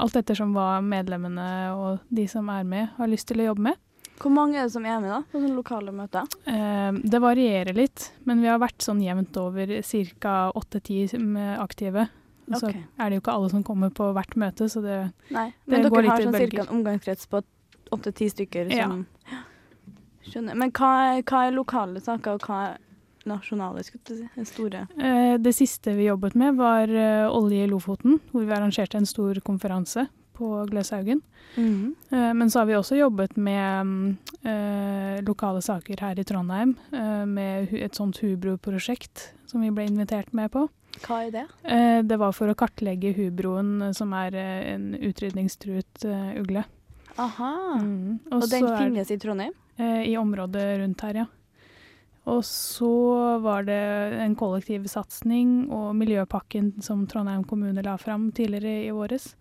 alt 0.00 0.16
ettersom 0.16 0.54
hva 0.56 0.78
medlemmene 0.84 1.50
og 1.74 2.06
de 2.08 2.26
som 2.30 2.48
er 2.54 2.64
med, 2.64 2.94
har 2.96 3.10
lyst 3.10 3.28
til 3.28 3.42
å 3.42 3.50
jobbe 3.50 3.70
med. 3.72 3.86
Hvor 4.20 4.32
mange 4.34 4.58
er 4.58 4.66
det 4.68 4.74
som 4.74 4.84
er 4.84 4.98
med 5.00 5.08
da, 5.14 5.20
på 5.30 5.40
sånne 5.40 5.56
lokale 5.56 5.92
møter? 5.96 6.26
Eh, 6.50 6.90
det 7.12 7.20
varierer 7.24 7.76
litt, 7.76 8.10
men 8.28 8.42
vi 8.44 8.50
har 8.50 8.60
vært 8.60 8.84
sånn 8.84 9.00
jevnt 9.00 9.36
over 9.40 9.78
ca. 10.20 10.34
åtte-ti 10.60 11.06
aktive. 11.56 12.08
Okay. 12.50 12.58
Så 12.58 12.72
er 12.98 13.08
det 13.08 13.16
jo 13.16 13.22
ikke 13.22 13.36
alle 13.38 13.48
som 13.52 13.64
kommer 13.64 13.92
på 13.94 14.10
hvert 14.16 14.36
møte, 14.40 14.68
så 14.68 14.82
det, 14.84 14.98
Nei, 15.30 15.48
men 15.70 15.86
dere 15.86 16.04
har 16.10 16.26
sånn 16.26 16.36
ca. 16.36 16.66
en 16.66 16.76
omgangskrets 16.76 17.30
på 17.30 17.40
åtte-ti 17.94 18.28
stykker 18.34 18.70
som 18.74 19.00
ja. 19.06 19.40
Skjønner. 20.30 20.56
Men 20.58 20.72
hva 20.76 20.92
hva 21.24 21.44
er, 21.46 21.56
lokale 21.56 22.02
saker, 22.04 22.36
og 22.36 22.44
hva 22.44 22.58
er 22.68 22.78
nasjonale, 23.30 23.82
skulle 23.86 24.04
du 24.04 24.18
si? 24.20 24.44
Store? 24.50 24.84
Eh, 25.00 25.36
det 25.40 25.54
siste 25.56 25.94
vi 25.96 26.10
jobbet 26.10 26.36
med, 26.38 26.58
var 26.60 26.92
uh, 26.92 27.32
olje 27.32 27.64
i 27.64 27.70
Lofoten, 27.70 28.18
hvor 28.32 28.44
vi 28.44 28.52
arrangerte 28.52 29.00
en 29.00 29.08
stor 29.08 29.40
konferanse 29.46 30.10
på 30.40 30.48
Gløshaugen. 30.70 31.22
Mm. 31.56 31.94
Men 32.10 32.50
så 32.50 32.60
har 32.60 32.68
vi 32.68 32.76
også 32.78 32.98
jobbet 32.98 33.36
med 33.36 33.88
uh, 34.46 35.16
lokale 35.26 35.62
saker 35.64 36.02
her 36.04 36.20
i 36.20 36.24
Trondheim, 36.24 36.76
uh, 36.94 37.24
med 37.28 37.72
et 37.74 37.98
sånt 37.98 38.20
Hubro-prosjekt 38.22 39.30
som 39.50 39.64
vi 39.64 39.72
ble 39.74 39.88
invitert 39.90 40.32
med 40.36 40.52
på. 40.54 40.66
Hva 41.04 41.20
er 41.26 41.34
det? 41.34 41.46
det 42.10 42.16
var 42.18 42.32
for 42.34 42.50
å 42.50 42.56
kartlegge 42.58 43.12
hubroen, 43.14 43.92
som 43.94 44.10
er 44.18 44.34
en 44.74 44.88
utrydningstruet 44.98 46.02
ugle. 46.40 46.64
Aha. 47.14 47.52
Mm. 47.78 48.18
Og, 48.26 48.40
og 48.40 48.48
den 48.50 48.66
finnes 48.74 49.12
i 49.14 49.18
Trondheim? 49.22 49.54
I 49.78 50.16
området 50.18 50.64
rundt 50.82 51.06
her, 51.06 51.22
ja. 51.22 51.28
Og 52.28 52.42
så 52.44 52.90
var 53.40 53.64
det 53.64 53.80
en 54.20 54.34
kollektiv 54.36 54.84
satsing 54.92 55.70
og 55.72 55.94
miljøpakken 55.96 56.74
som 56.84 57.06
Trondheim 57.08 57.46
kommune 57.48 57.82
la 57.84 57.96
fram 57.98 58.28
tidligere 58.36 58.84
i 58.84 58.92
våres. 58.94 59.34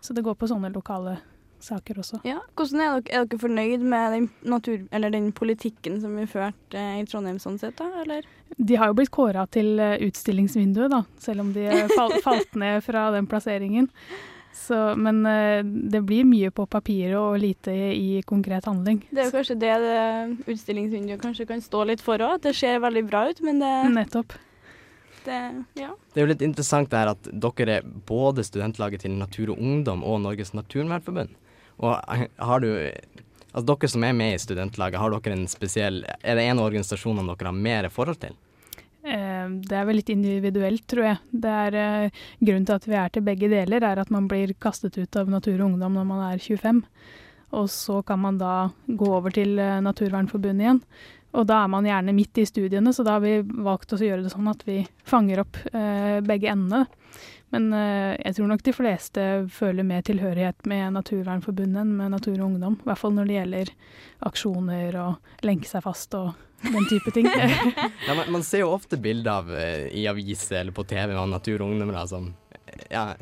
Så 0.00 0.16
det 0.16 0.24
går 0.24 0.38
på 0.40 0.48
sånne 0.48 0.72
lokale 0.72 1.18
saker 1.62 2.00
også. 2.02 2.20
Ja, 2.26 2.40
Hvordan 2.58 2.80
er 2.80 2.94
dere, 2.96 3.20
er 3.20 3.28
dere 3.28 3.42
fornøyd 3.42 3.84
med 3.86 4.16
den, 4.16 4.28
natur, 4.42 4.80
den, 4.90 5.30
politikken 5.36 6.00
som 6.02 6.16
vi 6.18 6.26
førte 6.30 6.86
i 6.98 7.04
Trondheim 7.06 7.38
sånn 7.42 7.60
sett, 7.60 7.76
da? 7.78 7.88
Eller? 8.02 8.26
De 8.56 8.78
har 8.80 8.90
jo 8.90 8.98
blitt 8.98 9.12
kåra 9.14 9.46
til 9.52 9.78
eh, 9.80 10.00
utstillingsvinduet, 10.08 10.90
da, 10.92 11.04
selv 11.22 11.46
om 11.46 11.52
de 11.54 11.68
fal 11.94 12.16
falt 12.24 12.58
ned 12.58 12.82
fra 12.84 13.10
den 13.14 13.28
plasseringen. 13.30 13.88
Så, 14.52 14.76
men 15.00 15.22
uh, 15.26 15.64
det 15.64 16.02
blir 16.06 16.26
mye 16.28 16.52
på 16.54 16.66
papiret 16.70 17.16
og 17.18 17.40
lite 17.40 17.72
i, 17.72 18.20
konkret 18.28 18.68
handling. 18.68 19.00
Det 19.10 19.24
er 19.24 19.30
jo 19.30 19.34
kanskje 19.34 19.58
det, 19.58 19.72
det 19.82 20.52
utstillingsvinduet 20.52 21.22
kanskje 21.22 21.48
kan 21.48 21.64
stå 21.64 21.86
litt 21.88 22.04
for 22.04 22.22
òg. 22.22 22.42
Det 22.44 22.54
ser 22.56 22.82
veldig 22.84 23.04
bra 23.08 23.26
ut, 23.30 23.40
men 23.44 23.62
det 23.62 23.72
Nettopp. 23.96 24.36
Det, 25.24 25.38
ja. 25.78 25.92
det 26.12 26.18
er 26.18 26.24
jo 26.24 26.30
litt 26.32 26.42
interessant 26.42 26.90
det 26.90 26.98
her 26.98 27.12
at 27.12 27.28
dere 27.30 27.76
er 27.78 27.90
både 28.08 28.42
studentlaget 28.42 29.04
til 29.04 29.14
Natur 29.14 29.52
og 29.54 29.60
Ungdom 29.62 30.02
og 30.02 30.18
Norges 30.24 30.50
Naturvernforbund. 30.56 31.36
Og 31.82 31.94
eh, 31.94 32.26
har 32.38 32.64
du 32.64 32.72
Altså 33.52 33.66
dere 33.68 33.88
som 33.92 34.04
er 34.06 34.14
med 34.16 34.30
i 34.32 34.40
studentlaget, 34.40 34.96
har 34.96 35.12
dere 35.12 35.34
en 35.36 35.48
spesiell 35.50 35.98
Er 36.08 36.38
det 36.38 36.46
en 36.48 36.60
av 36.60 36.70
organisasjonene 36.70 37.34
dere 37.34 37.50
har 37.50 37.58
mer 37.66 37.88
forhold 37.92 38.22
til? 38.22 38.36
Eh, 39.02 39.48
det 39.66 39.74
er 39.74 39.86
vel 39.88 39.98
litt 39.98 40.12
individuelt, 40.14 40.84
tror 40.90 41.08
jeg. 41.08 41.18
Det 41.44 41.54
er 41.64 41.76
uh, 42.06 42.20
Grunnen 42.38 42.68
til 42.68 42.76
at 42.76 42.86
vi 42.86 42.98
er 42.98 43.10
til 43.10 43.24
begge 43.26 43.50
deler, 43.50 43.82
er 43.82 44.02
at 44.02 44.12
man 44.14 44.28
blir 44.30 44.54
kastet 44.62 44.98
ut 45.00 45.18
av 45.18 45.30
Natur 45.30 45.56
og 45.58 45.72
Ungdom 45.72 45.98
når 45.98 46.06
man 46.06 46.22
er 46.28 46.38
25. 46.38 46.84
Og 47.58 47.66
så 47.68 47.98
kan 48.06 48.22
man 48.22 48.38
da 48.40 48.70
gå 48.86 49.10
over 49.10 49.34
til 49.34 49.58
uh, 49.58 49.80
Naturvernforbundet 49.82 50.66
igjen. 50.66 50.80
Og 51.32 51.48
da 51.48 51.62
er 51.64 51.72
man 51.72 51.88
gjerne 51.88 52.14
midt 52.14 52.38
i 52.38 52.46
studiene, 52.46 52.92
så 52.94 53.04
da 53.06 53.16
har 53.16 53.24
vi 53.24 53.40
valgt 53.42 53.94
å 53.96 53.98
gjøre 53.98 54.22
det 54.22 54.34
sånn 54.34 54.50
at 54.52 54.66
vi 54.66 54.82
fanger 55.08 55.40
opp 55.40 55.56
begge 56.28 56.50
endene. 56.52 56.82
Men 57.56 57.70
jeg 57.72 58.36
tror 58.36 58.50
nok 58.50 58.64
de 58.66 58.74
fleste 58.76 59.24
føler 59.48 59.86
mer 59.88 60.04
tilhørighet 60.04 60.68
med 60.68 60.92
Naturvernforbundet 60.98 61.86
enn 61.86 61.94
med 61.96 62.12
Natur 62.12 62.36
og 62.36 62.50
Ungdom. 62.50 62.76
I 62.82 62.90
hvert 62.90 63.00
fall 63.00 63.16
når 63.16 63.30
det 63.30 63.38
gjelder 63.38 63.72
aksjoner 64.28 65.00
og 65.06 65.48
lenke 65.48 65.72
seg 65.72 65.86
fast 65.88 66.18
og 66.20 66.34
den 66.62 66.86
type 66.90 67.10
ting. 67.14 67.26
ja, 68.06 68.14
man, 68.18 68.26
man, 68.38 68.42
ser 68.46 68.62
jo 68.64 68.72
ofte 68.74 68.96
bilder 69.02 69.30
av 69.42 69.50
uh, 69.50 69.86
i 69.90 70.06
aviser 70.10 70.60
eller 70.62 70.72
på 70.76 70.84
TV 70.88 71.14
av 71.18 71.28
natur 71.30 71.60
og 71.64 71.70
ungdommer 71.74 72.06
som 72.10 72.32
ja, 72.90 73.12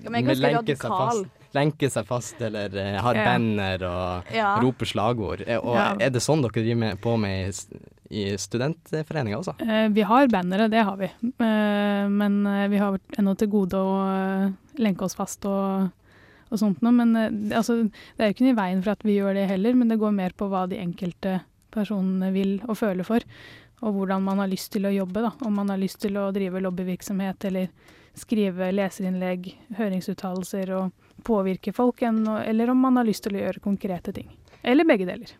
Ja, 0.00 0.10
ganske 0.10 0.34
lenker 0.40 0.76
seg 0.80 0.92
fast, 0.96 1.26
lenker 1.56 1.90
seg 1.92 2.06
fast 2.08 2.40
eller 2.46 2.72
uh, 2.76 2.98
har 3.04 3.18
Ja. 3.18 3.24
banner 3.30 3.82
og 3.88 4.34
Ja. 4.36 4.50
roper 4.62 4.86
slagord. 4.86 5.42
Eh, 5.46 5.58
Og 5.58 5.74
Ja. 5.76 5.94
er 6.00 6.10
det 6.10 6.22
sånn 6.22 6.42
dere 6.44 6.52
driver 6.62 6.76
med, 6.84 7.00
på 7.02 7.16
med 7.20 7.50
i, 7.50 7.80
i 8.10 8.36
studentforeninga 8.38 9.38
også? 9.40 9.56
Uh, 9.60 9.88
vi 9.92 10.02
har 10.06 10.28
bannere, 10.28 10.68
det 10.70 10.84
har 10.86 10.96
vi. 11.00 11.10
Uh, 11.40 12.08
men 12.08 12.46
eh, 12.46 12.68
vi 12.68 12.78
har 12.78 12.98
ennå 13.18 13.36
til 13.38 13.48
gode 13.52 13.74
å 13.80 13.96
eh, 14.46 14.52
lenke 14.80 15.04
oss 15.04 15.14
fast 15.18 15.44
og, 15.50 15.90
og 16.50 16.58
sånt 16.58 16.80
noe. 16.82 16.92
Men 16.96 17.16
eh, 17.16 17.28
det- 17.30 17.56
altså, 17.60 17.82
det 18.16 18.24
er 18.24 18.30
jo 18.30 18.34
ikke 18.38 18.46
noe 18.48 18.54
i 18.56 18.60
veien 18.62 18.82
for 18.82 18.92
at 18.94 19.02
vi 19.06 19.18
gjør 19.18 19.34
det 19.34 19.48
heller, 19.50 19.74
men 19.74 19.88
det 19.92 19.98
går 20.00 20.12
mer 20.16 20.30
på 20.38 20.48
hva 20.50 20.64
de 20.70 20.78
enkelte 20.80 21.40
personene 21.72 22.30
vil 22.34 22.58
og 22.66 22.78
føler 22.80 23.06
for. 23.06 23.24
Og 23.80 23.96
hvordan 23.96 24.24
man 24.26 24.42
har 24.42 24.50
lyst 24.50 24.72
til 24.74 24.86
å 24.86 24.92
jobbe. 24.92 25.24
Da. 25.24 25.32
Om 25.46 25.60
man 25.62 25.72
har 25.72 25.80
lyst 25.80 26.02
til 26.02 26.18
å 26.20 26.28
drive 26.34 26.60
lobbyvirksomhet 26.60 27.48
eller 27.48 27.70
skrive 28.18 28.72
leserinnlegg, 28.74 29.52
høringsuttalelser 29.78 30.74
og 30.76 31.06
påvirke 31.24 31.72
folk, 31.72 32.02
eller 32.02 32.72
om 32.72 32.82
man 32.82 32.98
har 33.00 33.08
lyst 33.08 33.24
til 33.24 33.38
å 33.38 33.44
gjøre 33.44 33.62
konkrete 33.64 34.12
ting. 34.16 34.28
Eller 34.62 34.84
begge 34.88 35.06
deler. 35.08 35.32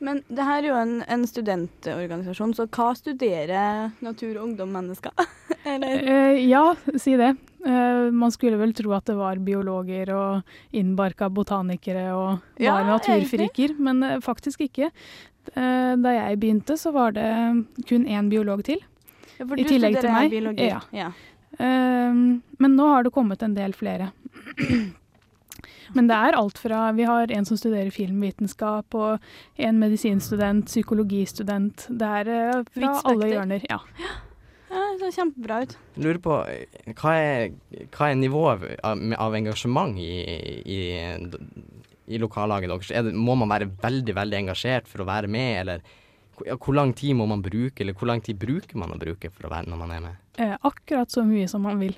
Men 0.00 0.22
det 0.32 0.44
her 0.48 0.62
er 0.62 0.70
jo 0.70 0.78
en, 0.80 0.94
en 1.12 1.26
studentorganisasjon, 1.28 2.54
så 2.56 2.64
hva 2.72 2.88
studerer 2.96 3.90
natur- 4.00 4.38
og 4.38 4.46
ungdommennesker? 4.48 5.12
Eller? 5.68 6.06
Eh, 6.08 6.38
ja, 6.48 6.62
si 6.96 7.18
det. 7.20 7.34
Eh, 7.66 8.06
man 8.16 8.32
skulle 8.32 8.56
vel 8.56 8.72
tro 8.72 8.94
at 8.96 9.04
det 9.10 9.18
var 9.18 9.42
biologer 9.44 10.08
og 10.16 10.76
innbarka 10.76 11.28
botanikere 11.28 12.06
og 12.16 12.38
Ja, 12.56 12.78
bare 12.78 12.94
naturfriker, 12.94 13.76
men 13.76 14.00
eh, 14.06 14.16
faktisk 14.24 14.64
ikke. 14.70 14.88
Eh, 15.54 15.96
da 16.00 16.14
jeg 16.14 16.38
begynte, 16.42 16.76
så 16.78 16.92
var 16.94 17.16
det 17.16 17.26
kun 17.88 18.06
én 18.06 18.30
biolog 18.30 18.64
til. 18.66 18.80
Ja, 19.38 19.46
for 19.46 19.58
I 19.58 19.64
du 19.64 19.72
tillegg 19.72 20.00
til 20.00 20.12
meg, 20.12 20.30
Biologi. 20.30 20.68
ja. 20.68 20.80
ja. 20.94 21.10
Eh, 21.58 22.14
men 22.60 22.76
nå 22.76 22.88
har 22.92 23.04
det 23.06 23.14
kommet 23.14 23.42
en 23.42 23.56
del 23.56 23.74
flere. 23.76 24.12
Men 25.92 26.06
det 26.06 26.14
er 26.14 26.36
alt 26.38 26.58
fra 26.62 26.92
Vi 26.94 27.02
har 27.02 27.32
en 27.34 27.46
som 27.48 27.58
studerer 27.58 27.90
filmvitenskap, 27.90 28.94
og 28.94 29.18
en 29.58 29.78
medisinstudent, 29.80 30.68
psykologistudent. 30.70 31.88
Det 31.90 32.10
er 32.20 32.30
eh, 32.34 32.60
fra 32.76 32.92
alle 33.10 33.30
hjørner. 33.32 33.64
Ja. 33.70 33.80
ja, 34.70 34.84
det 35.00 35.00
ser 35.00 35.16
kjempebra 35.18 35.62
ut. 35.64 35.76
Jeg 35.96 36.04
lurer 36.06 36.22
på 36.22 36.38
hva 37.00 37.16
er, 37.18 37.56
hva 37.90 38.10
er 38.10 38.20
nivået 38.20 38.68
av, 38.86 39.02
av 39.18 39.38
engasjement 39.40 39.98
i, 39.98 40.12
i, 40.62 40.80
i 42.10 42.20
lokallaget 42.20 42.72
deres? 42.72 42.92
Er 42.92 43.06
det, 43.06 43.14
må 43.14 43.36
man 43.38 43.50
være 43.52 43.70
veldig, 43.82 44.16
veldig 44.18 44.38
engasjert 44.44 44.90
for 44.90 45.04
å 45.04 45.08
være 45.08 45.30
med, 45.30 45.54
eller 45.62 45.84
ja, 46.46 46.56
hvor 46.56 46.76
lang 46.76 46.92
tid 46.96 47.16
må 47.18 47.26
man 47.30 47.42
bruke, 47.44 47.82
eller 47.82 47.96
hvor 47.96 48.10
lang 48.10 48.22
tid 48.24 48.38
bruker 48.40 48.78
man 48.80 48.94
å 48.94 49.00
bruke 49.00 49.30
for 49.32 49.46
å 49.46 49.52
være 49.52 49.70
når 49.70 49.82
man 49.82 49.96
er 49.96 50.04
med? 50.04 50.22
Eh, 50.40 50.54
akkurat 50.66 51.12
så 51.12 51.24
mye 51.26 51.48
som 51.50 51.64
man 51.66 51.80
vil. 51.82 51.96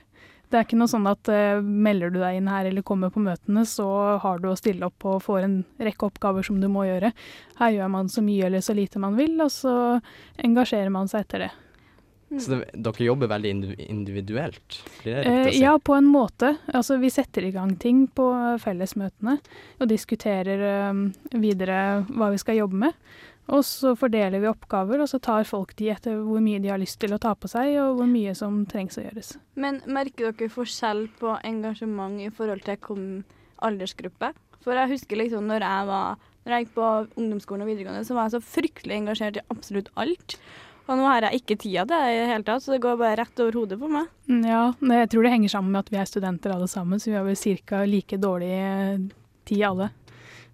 Det 0.53 0.59
er 0.59 0.67
ikke 0.67 0.77
noe 0.77 0.91
sånn 0.91 1.09
at 1.09 1.29
eh, 1.33 1.63
melder 1.65 2.11
du 2.13 2.19
deg 2.21 2.37
inn 2.37 2.51
her 2.53 2.67
eller 2.69 2.85
kommer 2.85 3.13
på 3.13 3.23
møtene, 3.25 3.65
så 3.69 3.87
har 4.21 4.43
du 4.43 4.51
å 4.51 4.59
stille 4.59 4.85
opp 4.85 5.07
og 5.09 5.23
får 5.25 5.47
en 5.47 5.55
rekke 5.81 6.11
oppgaver 6.11 6.45
som 6.45 6.59
du 6.61 6.69
må 6.69 6.85
gjøre. 6.85 7.13
Her 7.57 7.73
gjør 7.73 7.93
man 7.95 8.11
så 8.13 8.25
mye 8.25 8.51
eller 8.51 8.65
så 8.65 8.77
lite 8.77 9.01
man 9.01 9.17
vil, 9.17 9.39
og 9.41 9.49
så 9.55 9.75
engasjerer 10.45 10.93
man 10.93 11.09
seg 11.09 11.25
etter 11.25 11.47
det. 11.47 11.53
Så 12.41 12.55
det, 12.55 12.71
dere 12.87 13.05
jobber 13.05 13.29
veldig 13.29 13.51
individuelt? 13.89 14.79
Blir 15.03 15.19
det 15.19 15.25
Eh, 15.27 15.33
riktig 15.33 15.51
å 15.51 15.53
si? 15.53 15.65
ja, 15.65 15.75
på 15.79 15.97
en 15.99 16.09
måte. 16.09 16.55
Altså, 16.73 16.97
vi 17.03 17.11
setter 17.11 17.45
i 17.45 17.51
gang 17.53 17.75
ting 17.77 18.07
på 18.09 18.29
fellesmøtene 18.63 19.39
og 19.81 19.89
diskuterer 19.91 20.91
um, 20.91 21.13
videre 21.35 22.07
hva 22.09 22.31
vi 22.33 22.41
skal 22.41 22.57
jobbe 22.63 22.81
med. 22.87 22.93
Og 23.53 23.65
så 23.67 23.97
fordeler 23.99 24.39
vi 24.41 24.49
oppgaver, 24.49 25.03
og 25.03 25.09
så 25.11 25.19
tar 25.19 25.45
folk 25.45 25.75
de 25.77 25.91
etter 25.91 26.15
hvor 26.23 26.41
mye 26.41 26.61
de 26.63 26.71
har 26.71 26.79
lyst 26.81 27.01
til 27.03 27.13
å 27.13 27.19
ta 27.21 27.35
på 27.35 27.51
seg, 27.51 27.75
og 27.83 27.99
hvor 27.99 28.07
mye 28.09 28.35
som 28.39 28.63
trengs 28.71 28.97
å 29.01 29.03
gjøres. 29.03 29.35
Men 29.59 29.81
merker 29.91 30.31
dere 30.31 30.49
forskjell 30.53 31.09
på 31.19 31.35
engasjement 31.43 32.21
i 32.23 32.31
forhold 32.31 32.63
til 32.65 32.79
kom 32.81 33.07
aldersgruppe? 33.67 34.33
For 34.63 34.79
jeg 34.79 34.93
husker 34.95 35.19
liksom 35.19 35.49
når 35.51 35.67
jeg 35.67 35.89
var 35.91 36.21
Når 36.43 36.53
jeg 36.55 36.65
gikk 36.65 36.71
på 36.75 36.87
ungdomsskolen 37.23 37.63
og 37.63 37.69
videregående, 37.71 38.07
så 38.07 38.15
var 38.17 38.25
jeg 38.27 38.33
så 38.35 38.39
fryktelig 38.43 38.97
engasjert 38.97 39.37
i 39.39 39.43
absolutt 39.55 39.93
alt. 39.95 40.35
Og 40.89 40.99
nå 40.99 41.07
har 41.07 41.29
jeg 41.29 41.43
ikke 41.43 41.57
tida 41.63 41.85
til 41.87 41.95
det 41.95 42.13
i 42.13 42.21
det 42.21 42.31
hele 42.33 42.47
tatt, 42.47 42.65
så 42.65 42.75
det 42.75 42.83
går 42.83 42.99
bare 43.01 43.19
rett 43.23 43.43
over 43.45 43.59
hodet 43.61 43.79
på 43.81 43.91
meg. 43.91 44.09
Mm, 44.29 44.41
Ja, 44.49 44.63
jeg 44.99 45.11
tror 45.13 45.27
det 45.27 45.35
henger 45.35 45.53
sammen 45.53 45.75
med 45.75 45.85
at 45.85 45.93
vi 45.93 46.01
er 46.03 46.09
studenter 46.11 46.55
alle 46.55 46.69
sammen, 46.71 47.01
så 47.01 47.13
vi 47.13 47.19
har 47.19 47.27
vel 47.27 47.37
ca. 47.39 47.85
like 47.87 48.19
dårlig 48.19 48.51
eh, 48.57 49.05
tid 49.49 49.63
alle. 49.69 49.93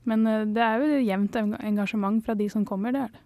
Men 0.08 0.26
eh, 0.26 0.44
det 0.52 0.62
er 0.64 0.84
jo 0.84 1.00
jevnt 1.06 1.40
engasjement 1.40 2.20
fra 2.24 2.36
de 2.38 2.48
som 2.52 2.66
kommer, 2.68 2.92
det 2.92 3.06
er 3.06 3.16
det. 3.16 3.24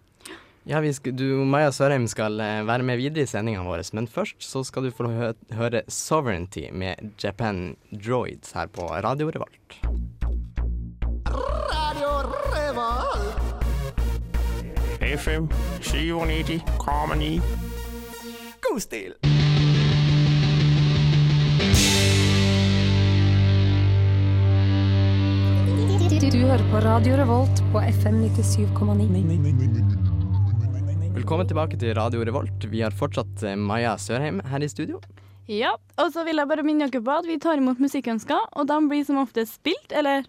Ja, 0.63 0.79
vi 0.79 0.93
skal, 0.95 1.11
du, 1.19 1.43
Maja 1.43 1.73
Sørheim 1.75 2.07
skal 2.07 2.39
eh, 2.39 2.61
være 2.63 2.87
med 2.87 3.01
videre 3.01 3.27
i 3.27 3.29
sendinga 3.29 3.65
vår, 3.67 3.83
men 3.99 4.07
først 4.07 4.39
så 4.47 4.63
skal 4.63 4.87
du 4.87 4.95
få 4.95 5.11
høre 5.11 5.83
'Sovereignty' 5.91 6.71
med 6.71 7.19
Japan 7.19 7.75
Droids 7.91 8.55
her 8.55 8.71
på 8.71 8.87
Radio 8.87 9.27
Revolt. 9.27 9.83
FM 15.03 15.47
97,9. 15.81 17.41
God 18.63 18.81
stil! 18.81 19.13
Du 26.33 26.39
hører 26.39 26.63
på 26.71 26.79
Radio 26.85 27.15
Revolt 27.19 27.59
på 27.73 27.81
FM 27.83 28.23
97,9. 28.23 30.03
Velkommen 31.13 31.47
tilbake 31.47 31.77
til 31.77 31.93
Radio 31.97 32.23
Revolt. 32.23 32.65
Vi 32.71 32.81
har 32.81 32.95
fortsatt 32.95 33.43
eh, 33.43 33.55
Maja 33.59 33.97
Sørheim 34.01 34.39
her 34.49 34.63
i 34.63 34.69
studio. 34.71 35.01
Ja, 35.51 35.75
og 35.99 36.13
så 36.15 36.23
vil 36.23 36.39
jeg 36.39 36.47
bare 36.47 36.63
minne 36.63 36.87
dere 36.87 37.03
på 37.03 37.11
at 37.11 37.27
vi 37.27 37.37
tar 37.43 37.59
imot 37.59 37.79
musikkønsker, 37.83 38.39
og 38.55 38.67
de 38.71 38.77
blir 38.87 39.03
som 39.03 39.19
ofte 39.19 39.43
spilt, 39.49 39.91
eller 39.91 40.23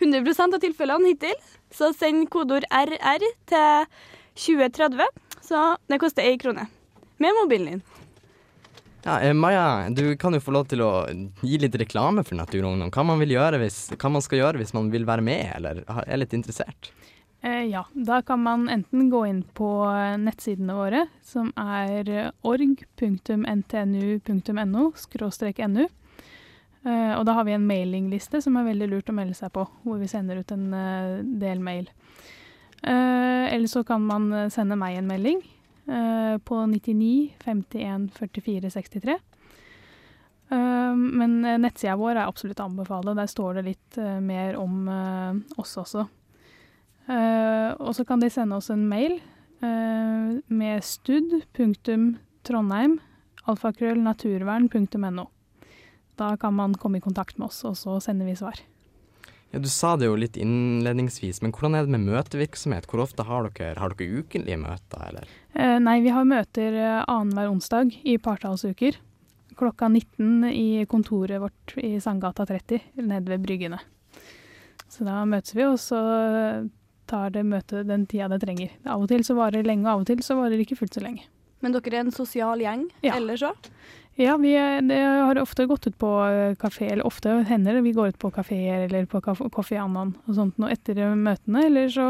100 0.00 0.54
av 0.54 0.60
tilfellene 0.60 1.12
hittil. 1.12 1.36
Så 1.70 1.92
send 1.94 2.28
kodeord 2.32 2.64
RR 2.72 3.22
til 3.46 3.86
2030, 4.40 5.06
så 5.44 5.76
det 5.90 6.00
koster 6.02 6.26
ei 6.26 6.38
krone. 6.40 6.66
Med 7.20 7.36
mobilen 7.36 7.66
din. 7.66 7.82
Ja, 9.02 9.20
eh, 9.20 9.32
Maja, 9.32 9.88
du 9.90 10.16
kan 10.16 10.34
jo 10.34 10.40
få 10.40 10.50
lov 10.52 10.66
til 10.68 10.80
å 10.84 11.08
gi 11.40 11.58
litt 11.60 11.74
reklame 11.80 12.24
for 12.24 12.34
Natur 12.36 12.64
og 12.64 12.72
Ungdom. 12.74 12.90
Hva 12.92 13.04
man, 13.06 13.18
vil 13.22 13.30
gjøre 13.36 13.58
hvis, 13.62 13.90
hva 13.96 14.08
man 14.12 14.22
skal 14.24 14.38
gjøre 14.42 14.58
hvis 14.60 14.74
man 14.76 14.90
vil 14.92 15.06
være 15.08 15.24
med, 15.24 15.52
eller 15.56 15.84
er 16.04 16.20
litt 16.20 16.34
interessert. 16.36 16.92
Eh, 17.40 17.64
ja, 17.72 17.84
da 17.94 18.20
kan 18.22 18.42
man 18.44 18.68
enten 18.68 19.10
gå 19.12 19.26
inn 19.28 19.42
på 19.56 19.88
nettsidene 20.20 20.74
våre, 20.76 21.06
som 21.24 21.52
er 21.56 22.32
org.ntnu.no, 22.44 22.82
skråstrek 25.00 25.58
nu. 25.72 25.88
Eh, 26.80 27.12
og 27.12 27.26
da 27.28 27.34
har 27.36 27.44
vi 27.44 27.52
en 27.52 27.66
mailingliste 27.68 28.40
som 28.40 28.54
er 28.56 28.64
veldig 28.70 28.86
lurt 28.88 29.10
å 29.12 29.16
melde 29.16 29.36
seg 29.36 29.52
på, 29.52 29.66
hvor 29.84 29.98
vi 30.00 30.08
sender 30.08 30.40
ut 30.40 30.52
en 30.54 30.70
eh, 30.76 31.18
del 31.42 31.60
mail. 31.64 31.90
Eh, 32.80 33.46
eller 33.52 33.68
så 33.68 33.82
kan 33.84 34.06
man 34.06 34.30
sende 34.52 34.78
meg 34.80 34.98
en 34.98 35.10
melding 35.10 35.42
på 36.46 36.56
99 36.70 37.34
51 37.42 38.04
44 38.14 38.70
63. 38.70 39.16
Eh, 40.54 40.94
men 40.94 41.40
nettsida 41.42 41.96
vår 41.98 42.14
er 42.14 42.28
absolutt 42.28 42.62
å 42.62 42.68
anbefale. 42.70 43.16
Der 43.18 43.28
står 43.28 43.58
det 43.58 43.64
litt 43.66 43.98
mer 44.22 44.54
om 44.60 44.86
oss 45.58 45.74
også. 45.80 46.06
Og 47.10 47.90
så 47.96 48.04
kan 48.06 48.22
de 48.22 48.30
sende 48.30 48.54
oss 48.60 48.70
en 48.70 48.86
mail 48.86 49.18
med 49.60 50.84
stud.trondheim. 50.86 53.00
Da 56.20 56.34
kan 56.36 56.52
man 56.56 56.74
komme 56.76 57.00
i 57.00 57.04
kontakt 57.04 57.38
med 57.40 57.48
oss, 57.48 57.62
og 57.64 57.78
så 57.80 57.96
sender 58.04 58.28
vi 58.28 58.36
svar. 58.36 58.60
Ja, 59.50 59.58
Du 59.58 59.66
sa 59.72 59.96
det 59.98 60.06
jo 60.06 60.14
litt 60.20 60.36
innledningsvis, 60.38 61.40
men 61.42 61.50
hvordan 61.56 61.74
er 61.74 61.86
det 61.88 61.94
med 61.96 62.04
møtevirksomhet? 62.06 62.86
Hvor 62.86 63.02
ofte 63.02 63.24
har 63.26 63.48
dere, 63.48 63.72
har 63.80 63.94
dere 63.98 64.20
ukenlige 64.22 64.60
møter, 64.60 65.00
eller? 65.08 65.30
Eh, 65.56 65.78
nei, 65.82 65.96
vi 66.04 66.12
har 66.14 66.28
møter 66.28 66.76
eh, 66.78 66.98
annenhver 67.10 67.48
onsdag 67.50 67.96
i 68.06 68.14
partallsuker. 68.22 69.00
Klokka 69.58 69.88
19 69.90 70.44
i 70.52 70.84
kontoret 70.88 71.40
vårt 71.42 71.74
i 71.82 71.96
Sandgata 72.00 72.46
30, 72.48 72.78
nede 73.02 73.32
ved 73.32 73.42
Bryggene. 73.44 73.80
Så 74.90 75.04
da 75.08 75.24
møtes 75.28 75.56
vi, 75.56 75.64
og 75.66 75.76
så 75.82 75.98
tar 77.10 77.32
det 77.34 77.42
møtet 77.46 77.88
den 77.90 78.06
tida 78.06 78.28
det 78.30 78.40
trenger. 78.44 78.70
Av 78.86 79.02
og 79.02 79.08
til 79.10 79.24
så 79.26 79.34
varer 79.38 79.60
det 79.60 79.66
lenge, 79.72 79.84
og 79.88 79.92
av 79.96 80.04
og 80.04 80.10
til 80.12 80.22
så 80.22 80.36
varer 80.38 80.54
det 80.56 80.66
ikke 80.68 80.78
fullt 80.84 80.94
så 81.00 81.02
lenge. 81.02 81.26
Men 81.60 81.74
dere 81.74 81.98
er 81.98 82.04
en 82.06 82.14
sosial 82.14 82.62
gjeng 82.62 82.86
Ja. 83.04 83.16
ellers 83.18 83.42
òg? 83.44 83.68
Ja, 84.20 84.34
vi 84.36 84.52
det 84.84 84.98
har 85.00 85.38
ofte 85.40 85.64
gått 85.66 85.86
ut 85.88 85.96
på 85.98 86.08
eh, 86.28 86.54
kafé, 86.60 86.90
eller 86.92 87.06
ofte 87.08 87.32
hender 87.48 87.74
det 87.78 87.80
vi 87.86 87.92
går 87.96 88.08
ut 88.12 88.18
på 88.20 88.30
kafeer 88.34 88.82
eller 88.86 89.06
på 89.08 89.20
kaf- 89.24 89.72
Annan 89.80 90.14
og 90.26 90.34
sånt 90.36 90.58
nå 90.60 90.68
etter 90.68 91.00
møtene. 91.16 91.62
Eller 91.70 91.88
så 91.88 92.08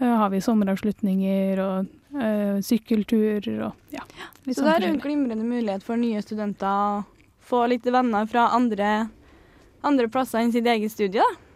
eh, 0.00 0.04
har 0.20 0.28
vi 0.34 0.40
sommeravslutninger 0.44 1.62
og 1.64 2.20
eh, 2.20 2.60
sykkelturer 2.60 3.62
og 3.70 3.96
ja. 3.96 4.04
Så 4.44 4.58
sånn 4.60 4.68
det 4.68 4.74
er 4.76 4.88
en 4.90 5.00
glimrende 5.00 5.46
mulighet 5.48 5.82
for 5.86 5.96
nye 6.00 6.20
studenter 6.24 6.68
å 6.68 7.04
få 7.50 7.64
litt 7.72 7.86
venner 7.88 8.26
fra 8.30 8.50
andre, 8.54 9.08
andre 9.82 10.08
plasser 10.12 10.42
enn 10.44 10.52
sitt 10.52 10.66
eget 10.68 10.92
studie. 10.92 11.24
da. 11.24 11.49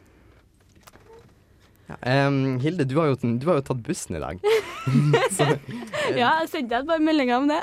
Ja, 1.84 2.28
um, 2.28 2.58
Hilde, 2.62 2.86
du 2.88 2.94
har, 2.96 3.10
jo, 3.12 3.16
du 3.20 3.46
har 3.50 3.58
jo 3.58 3.64
tatt 3.66 3.80
bussen 3.84 4.16
i 4.16 4.22
dag. 4.22 4.40
Så, 5.36 5.46
Ja, 6.16 6.30
jeg 6.42 6.50
sendte 6.52 6.78
et 6.80 6.88
par 6.88 7.00
meldinger 7.04 7.40
om 7.42 7.48
det. 7.50 7.60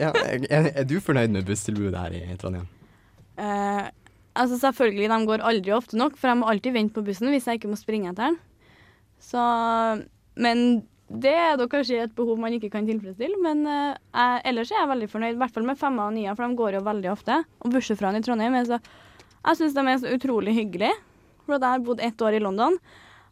ja, 0.00 0.12
er, 0.48 0.70
er 0.72 0.86
du 0.88 0.96
fornøyd 1.04 1.32
med 1.34 1.48
busstilbudet 1.48 1.96
her 1.96 2.16
i 2.16 2.36
Trondheim? 2.40 2.68
Uh, 3.40 3.88
altså 4.36 4.58
selvfølgelig, 4.60 5.08
de 5.12 5.18
går 5.28 5.44
aldri 5.50 5.74
ofte 5.76 5.98
nok, 6.00 6.16
for 6.20 6.32
jeg 6.32 6.40
må 6.40 6.48
alltid 6.52 6.76
vente 6.76 6.96
på 6.96 7.04
bussen 7.04 7.32
hvis 7.32 7.48
jeg 7.48 7.60
ikke 7.60 7.72
må 7.72 7.78
springe 7.80 8.12
etter 8.12 8.30
den. 8.30 8.38
Så 9.20 9.42
Men 10.40 10.82
det 11.10 11.32
er 11.34 11.56
da 11.58 11.66
kanskje 11.66 12.04
et 12.04 12.12
behov 12.14 12.38
man 12.38 12.54
ikke 12.54 12.70
kan 12.72 12.86
tilfredsstille. 12.88 13.36
Men 13.42 13.64
uh, 13.66 13.92
jeg, 14.14 14.40
ellers 14.52 14.70
er 14.72 14.82
jeg 14.84 14.90
veldig 14.92 15.10
fornøyd, 15.10 15.36
i 15.36 15.40
hvert 15.42 15.54
fall 15.56 15.68
med 15.68 15.80
femmer 15.80 16.08
og 16.08 16.16
nier, 16.16 16.36
for 16.38 16.46
de 16.46 16.58
går 16.60 16.78
jo 16.78 16.82
veldig 16.86 17.12
ofte. 17.12 17.40
Og 17.60 17.74
bussjåførene 17.74 18.22
i 18.22 18.26
Trondheim 18.26 18.56
er 18.56 18.68
så 18.68 18.80
Jeg 18.80 19.56
syns 19.58 19.76
de 19.76 19.86
er 19.88 20.00
så 20.00 20.16
utrolig 20.16 20.54
hyggelige. 20.56 20.96
For 21.46 21.56
jeg 21.56 21.66
har 21.66 21.82
bodd 21.84 22.02
ett 22.04 22.22
år 22.22 22.36
i 22.38 22.42
London, 22.44 22.76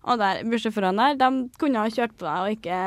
og 0.09 0.21
der 0.21 0.45
bussjåførene 0.49 1.11
der, 1.13 1.19
de 1.21 1.59
kunne 1.61 1.85
ha 1.85 1.93
kjørt 1.93 2.17
på 2.19 2.27
deg 2.27 2.45
og 2.45 2.57
ikke 2.57 2.79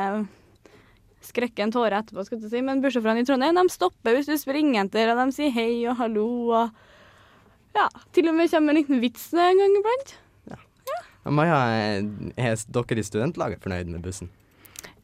skrekke 1.22 1.62
en 1.62 1.72
tåre 1.74 2.00
etterpå, 2.02 2.24
skal 2.26 2.40
du 2.42 2.48
si. 2.50 2.62
Men 2.64 2.82
bussjåførene 2.82 3.22
i 3.22 3.28
Trondheim 3.28 3.60
de 3.60 3.72
stopper 3.72 4.18
hvis 4.18 4.30
du 4.30 4.34
springer 4.40 4.88
etter, 4.88 5.12
og 5.12 5.22
de 5.22 5.36
sier 5.36 5.54
hei 5.54 5.70
og 5.86 6.00
hallo 6.02 6.26
og 6.50 6.82
Ja, 7.72 7.86
til 8.12 8.28
og 8.28 8.34
med 8.36 8.50
kommer 8.52 8.74
en 8.74 8.82
liten 8.82 9.00
vits 9.00 9.30
en 9.32 9.56
gang 9.56 9.78
iblant. 9.78 10.10
Maja, 11.22 11.58
er 11.70 12.64
dere 12.74 12.98
i 12.98 13.06
studentlaget 13.06 13.62
fornøyd 13.62 13.88
med 13.88 14.02
bussen? 14.02 14.28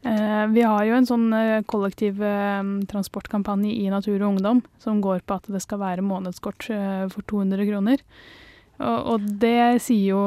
Eh, 0.07 0.45
vi 0.55 0.63
har 0.63 0.83
jo 0.87 0.97
en 0.99 1.07
sånn 1.07 1.27
eh, 1.35 1.63
kollektiv 1.67 2.21
eh, 2.23 2.63
transportkampanje 2.91 3.71
i 3.71 3.89
Natur 3.91 4.19
og 4.21 4.35
Ungdom 4.35 4.63
som 4.83 5.01
går 5.03 5.25
på 5.27 5.39
at 5.39 5.49
det 5.51 5.63
skal 5.63 5.81
være 5.83 6.05
månedskort 6.07 6.69
eh, 6.75 7.07
for 7.11 7.27
200 7.31 7.67
kroner. 7.71 8.05
Og, 8.78 8.99
og 9.12 9.28
det 9.42 9.80
sier 9.82 10.12
jo 10.12 10.23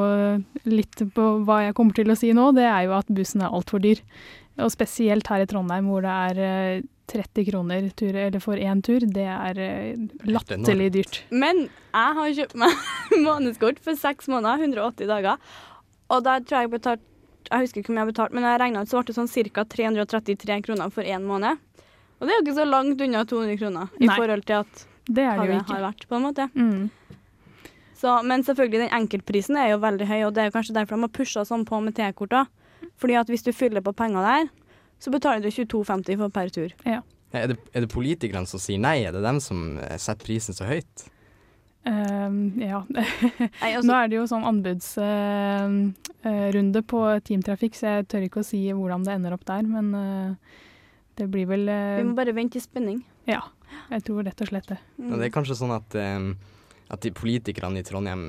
litt 0.67 1.03
på 1.15 1.27
hva 1.47 1.61
jeg 1.67 1.75
kommer 1.77 1.95
til 1.95 2.11
å 2.11 2.17
si 2.19 2.33
nå, 2.35 2.49
det 2.57 2.67
er 2.67 2.87
jo 2.89 2.95
at 2.97 3.11
bussen 3.11 3.43
er 3.45 3.53
altfor 3.53 3.83
dyr. 3.83 4.01
Og 4.61 4.71
spesielt 4.73 5.29
her 5.31 5.43
i 5.43 5.47
Trondheim 5.49 5.87
hvor 5.87 6.03
det 6.03 6.11
er 6.11 6.41
eh, 6.43 6.81
30 7.11 7.47
kroner 7.49 7.87
tur, 7.97 8.15
eller 8.15 8.43
for 8.43 8.59
én 8.59 8.81
tur. 8.83 9.03
Det 9.03 9.25
er 9.27 9.59
eh, 9.59 10.03
latterlig 10.27 10.91
dyrt. 10.95 11.21
Men 11.31 11.65
jeg 11.67 12.17
har 12.19 12.35
kjøpt 12.41 12.57
meg 12.59 12.85
månedskort 13.27 13.81
for 13.83 13.99
seks 13.99 14.29
måneder, 14.31 14.67
180 14.67 15.09
dager. 15.11 15.55
Og 16.11 16.23
da 16.27 16.37
tror 16.43 16.59
jeg 16.61 16.67
jeg 16.67 16.75
betalte 16.75 17.07
Jeg 17.51 17.65
husker 17.65 17.81
ikke 17.81 17.91
om 17.91 17.97
jeg 17.97 18.05
jeg 18.05 18.13
betalte, 18.13 18.35
men 18.37 18.45
jeg 18.47 18.59
regna 18.61 18.81
ut 18.83 18.91
så 18.91 18.99
ble 18.99 19.09
det 19.09 19.17
sånn 19.17 19.51
ca. 19.55 19.63
333 19.75 20.61
kroner 20.67 20.91
for 20.93 21.03
én 21.03 21.23
måned. 21.27 21.59
Og 22.21 22.27
det 22.27 22.33
er 22.33 22.37
jo 22.37 22.43
ikke 22.45 22.59
så 22.59 22.67
langt 22.69 23.01
unna 23.01 23.23
200 23.25 23.57
kroner 23.57 23.95
i 23.97 24.07
Nei, 24.07 24.15
forhold 24.19 24.43
til 24.45 24.59
at 24.61 24.83
Det 25.09 25.23
er 25.25 25.39
det 25.39 25.47
jo 25.47 25.51
det 25.51 25.61
ikke. 25.63 25.73
har 25.73 25.85
vært, 25.87 26.05
på 26.07 26.15
en 26.19 26.25
måte. 26.27 26.45
Mm. 26.53 26.83
Så, 28.01 28.15
men 28.25 28.41
selvfølgelig, 28.45 28.87
den 28.87 28.95
enkeltprisen 28.97 29.55
er 29.61 29.67
jo 29.75 29.81
veldig 29.83 30.07
høy, 30.09 30.21
og 30.25 30.33
det 30.33 30.41
er 30.41 30.47
jo 30.49 30.55
kanskje 30.55 30.73
derfor 30.73 30.97
de 30.97 31.05
har 31.05 31.13
pusha 31.13 31.43
sånn 31.45 31.67
på 31.69 31.77
med 31.85 31.93
T-kort. 31.97 32.33
Fordi 32.97 33.13
at 33.19 33.29
hvis 33.29 33.45
du 33.45 33.51
fyller 33.53 33.83
på 33.85 33.93
penger 33.93 34.25
der, 34.25 34.49
så 35.01 35.13
betaler 35.13 35.45
du 35.45 35.51
22,50 35.53 36.17
for 36.17 36.29
per 36.33 36.49
tur. 36.53 36.73
Er 36.85 37.01
det, 37.47 37.57
er 37.71 37.85
det 37.85 37.93
politikerne 37.93 38.49
som 38.49 38.59
sier 38.61 38.81
nei? 38.81 38.97
Er 39.05 39.11
det 39.15 39.21
dem 39.23 39.39
som 39.43 39.77
eh, 39.79 39.97
setter 40.01 40.25
prisen 40.25 40.53
så 40.57 40.65
høyt? 40.67 41.05
Ehm, 41.89 42.41
ja. 42.61 42.79
altså- 43.61 43.87
Nå 43.87 43.93
er 43.95 44.07
det 44.09 44.15
jo 44.19 44.25
sånn 44.29 44.49
anbudsrunde 44.49 46.81
på 46.85 46.99
teamtrafikk, 47.25 47.73
så 47.77 47.83
jeg 47.95 48.07
tør 48.11 48.23
ikke 48.27 48.43
å 48.43 48.49
si 48.49 48.59
hvordan 48.69 49.03
det 49.07 49.13
ender 49.15 49.33
opp 49.37 49.45
der. 49.49 49.63
Men 49.65 49.85
uh, 49.95 50.31
det 51.17 51.25
blir 51.31 51.45
vel 51.49 51.63
eh, 51.69 51.97
Vi 52.01 52.07
må 52.09 52.15
bare 52.17 52.37
vente 52.37 52.57
i 52.57 52.61
spenning. 52.63 52.99
Ja, 53.29 53.41
jeg 53.93 54.01
tror 54.07 54.19
rett 54.27 54.41
og 54.41 54.47
slett 54.49 54.67
det. 54.69 54.79
Ja, 55.01 55.15
det 55.17 55.25
er 55.27 55.33
kanskje 55.33 55.55
sånn 55.57 55.75
at, 55.75 55.89
eh, 55.97 56.19
at 56.91 57.05
de 57.05 57.13
politikerne 57.15 57.79
i 57.79 57.85
Trondheim 57.87 58.25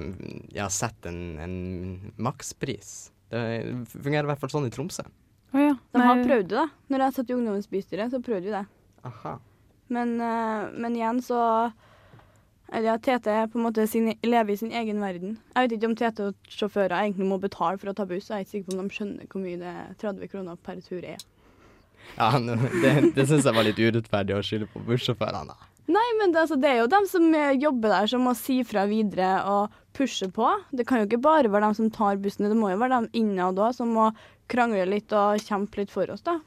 ja, 0.55 0.69
setter 0.71 1.11
en, 1.11 1.39
en 1.43 2.13
makspris. 2.23 3.11
Det 3.33 3.43
fungerer 3.91 4.27
i 4.27 4.31
hvert 4.31 4.43
fall 4.43 4.53
sånn 4.53 4.69
i 4.69 4.73
Tromsø. 4.75 5.05
Oh, 5.53 5.61
ja. 5.61 5.77
De 5.93 6.03
har 6.03 6.21
prøvd 6.23 6.51
det, 6.53 6.59
da. 6.61 6.67
Når 6.93 7.07
jeg 7.07 7.17
satt 7.17 7.33
i 7.33 7.37
ungdommens 7.37 7.71
bystyre, 7.73 8.09
så 8.13 8.21
prøvde 8.25 8.49
vi 8.49 8.55
det. 8.55 8.67
Aha. 9.09 9.39
Men, 9.93 10.15
eh, 10.25 10.69
men 10.81 10.97
igjen 10.97 11.21
så 11.25 11.41
eller 12.73 12.89
ja, 12.89 12.95
at 12.97 13.03
TT 13.05 13.27
på 13.53 13.59
en 13.59 13.67
måte 13.67 13.85
sin, 13.91 14.07
lever 14.25 14.55
i 14.55 14.57
sin 14.57 14.73
egen 14.73 15.01
verden. 15.03 15.35
Jeg 15.53 15.67
vet 15.67 15.75
ikke 15.77 15.89
om 15.91 15.97
Tete 15.99 16.29
og 16.31 16.53
sjåfører 16.55 16.95
egentlig 17.03 17.27
må 17.29 17.37
betale 17.43 17.77
for 17.77 17.93
å 17.93 17.97
ta 17.97 18.07
buss. 18.09 18.31
Jeg 18.31 18.39
er 18.39 18.47
ikke 18.47 18.53
sikker 18.55 18.71
på 18.71 18.77
om 18.79 18.89
de 18.89 18.97
skjønner 18.97 19.29
hvor 19.29 19.43
mye 19.43 19.59
det 19.61 19.75
30 20.01 20.31
kroner 20.33 20.63
per 20.65 20.81
tur 20.81 21.05
er. 21.05 21.21
Ja, 22.17 22.31
det, 22.41 22.95
det 23.19 23.27
syns 23.29 23.45
jeg 23.45 23.57
var 23.59 23.69
litt 23.69 23.83
urettferdig 23.83 24.39
å 24.39 24.41
skylde 24.47 24.71
på 24.73 24.81
bussjåførene. 24.89 25.59
Nei, 25.91 26.05
men 26.21 26.31
det, 26.33 26.45
altså, 26.45 26.57
det 26.63 26.69
er 26.71 26.77
jo 26.83 26.91
dem 26.93 27.07
som 27.11 27.25
eh, 27.35 27.57
jobber 27.59 27.91
der 27.91 28.07
som 28.13 28.23
må 28.23 28.33
si 28.39 28.61
fra 28.65 28.85
videre 28.87 29.33
og 29.51 29.73
pushe 29.97 30.29
på. 30.33 30.47
Det 30.71 30.87
kan 30.89 31.01
jo 31.03 31.09
ikke 31.09 31.19
bare 31.25 31.51
være 31.51 31.67
dem 31.67 31.75
som 31.81 31.91
tar 31.93 32.21
bussen, 32.23 32.47
det 32.49 32.57
må 32.57 32.71
jo 32.71 32.79
være 32.81 33.01
dem 33.03 33.09
innad 33.19 33.59
òg 33.61 33.75
som 33.77 33.91
må 33.93 34.07
krangle 34.53 34.87
litt 34.89 35.13
og 35.17 35.43
kjempe 35.43 35.81
litt 35.83 35.91
for 35.93 36.09
oss, 36.15 36.23
da. 36.25 36.39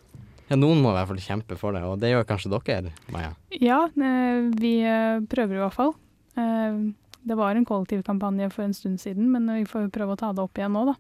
Ja, 0.47 0.55
noen 0.61 0.79
må 0.81 0.91
i 0.93 0.95
hvert 0.97 1.09
fall 1.09 1.21
kjempe 1.25 1.57
for 1.59 1.73
det, 1.75 1.81
og 1.83 1.99
det 1.99 2.11
gjør 2.13 2.25
kanskje 2.29 2.51
dere, 2.53 2.91
Maja. 3.11 3.31
Ja, 3.59 3.79
vi 3.95 4.73
eh, 4.85 5.19
prøver 5.29 5.57
i 5.59 5.63
hvert 5.65 5.77
fall. 5.77 5.95
Eh, 6.37 6.79
Det 7.25 7.33
var 7.39 7.55
en 7.57 7.65
kollektivkampanje 7.65 8.51
for 8.53 8.61
en 8.67 8.73
stund 8.77 8.99
siden, 9.01 9.31
men 9.33 9.49
vi 9.49 9.63
får 9.65 9.87
prøve 9.89 10.13
å 10.13 10.19
ta 10.19 10.29
det 10.37 10.43
opp 10.43 10.59
igjen 10.61 10.75
nå, 10.77 10.83
da. 10.91 10.95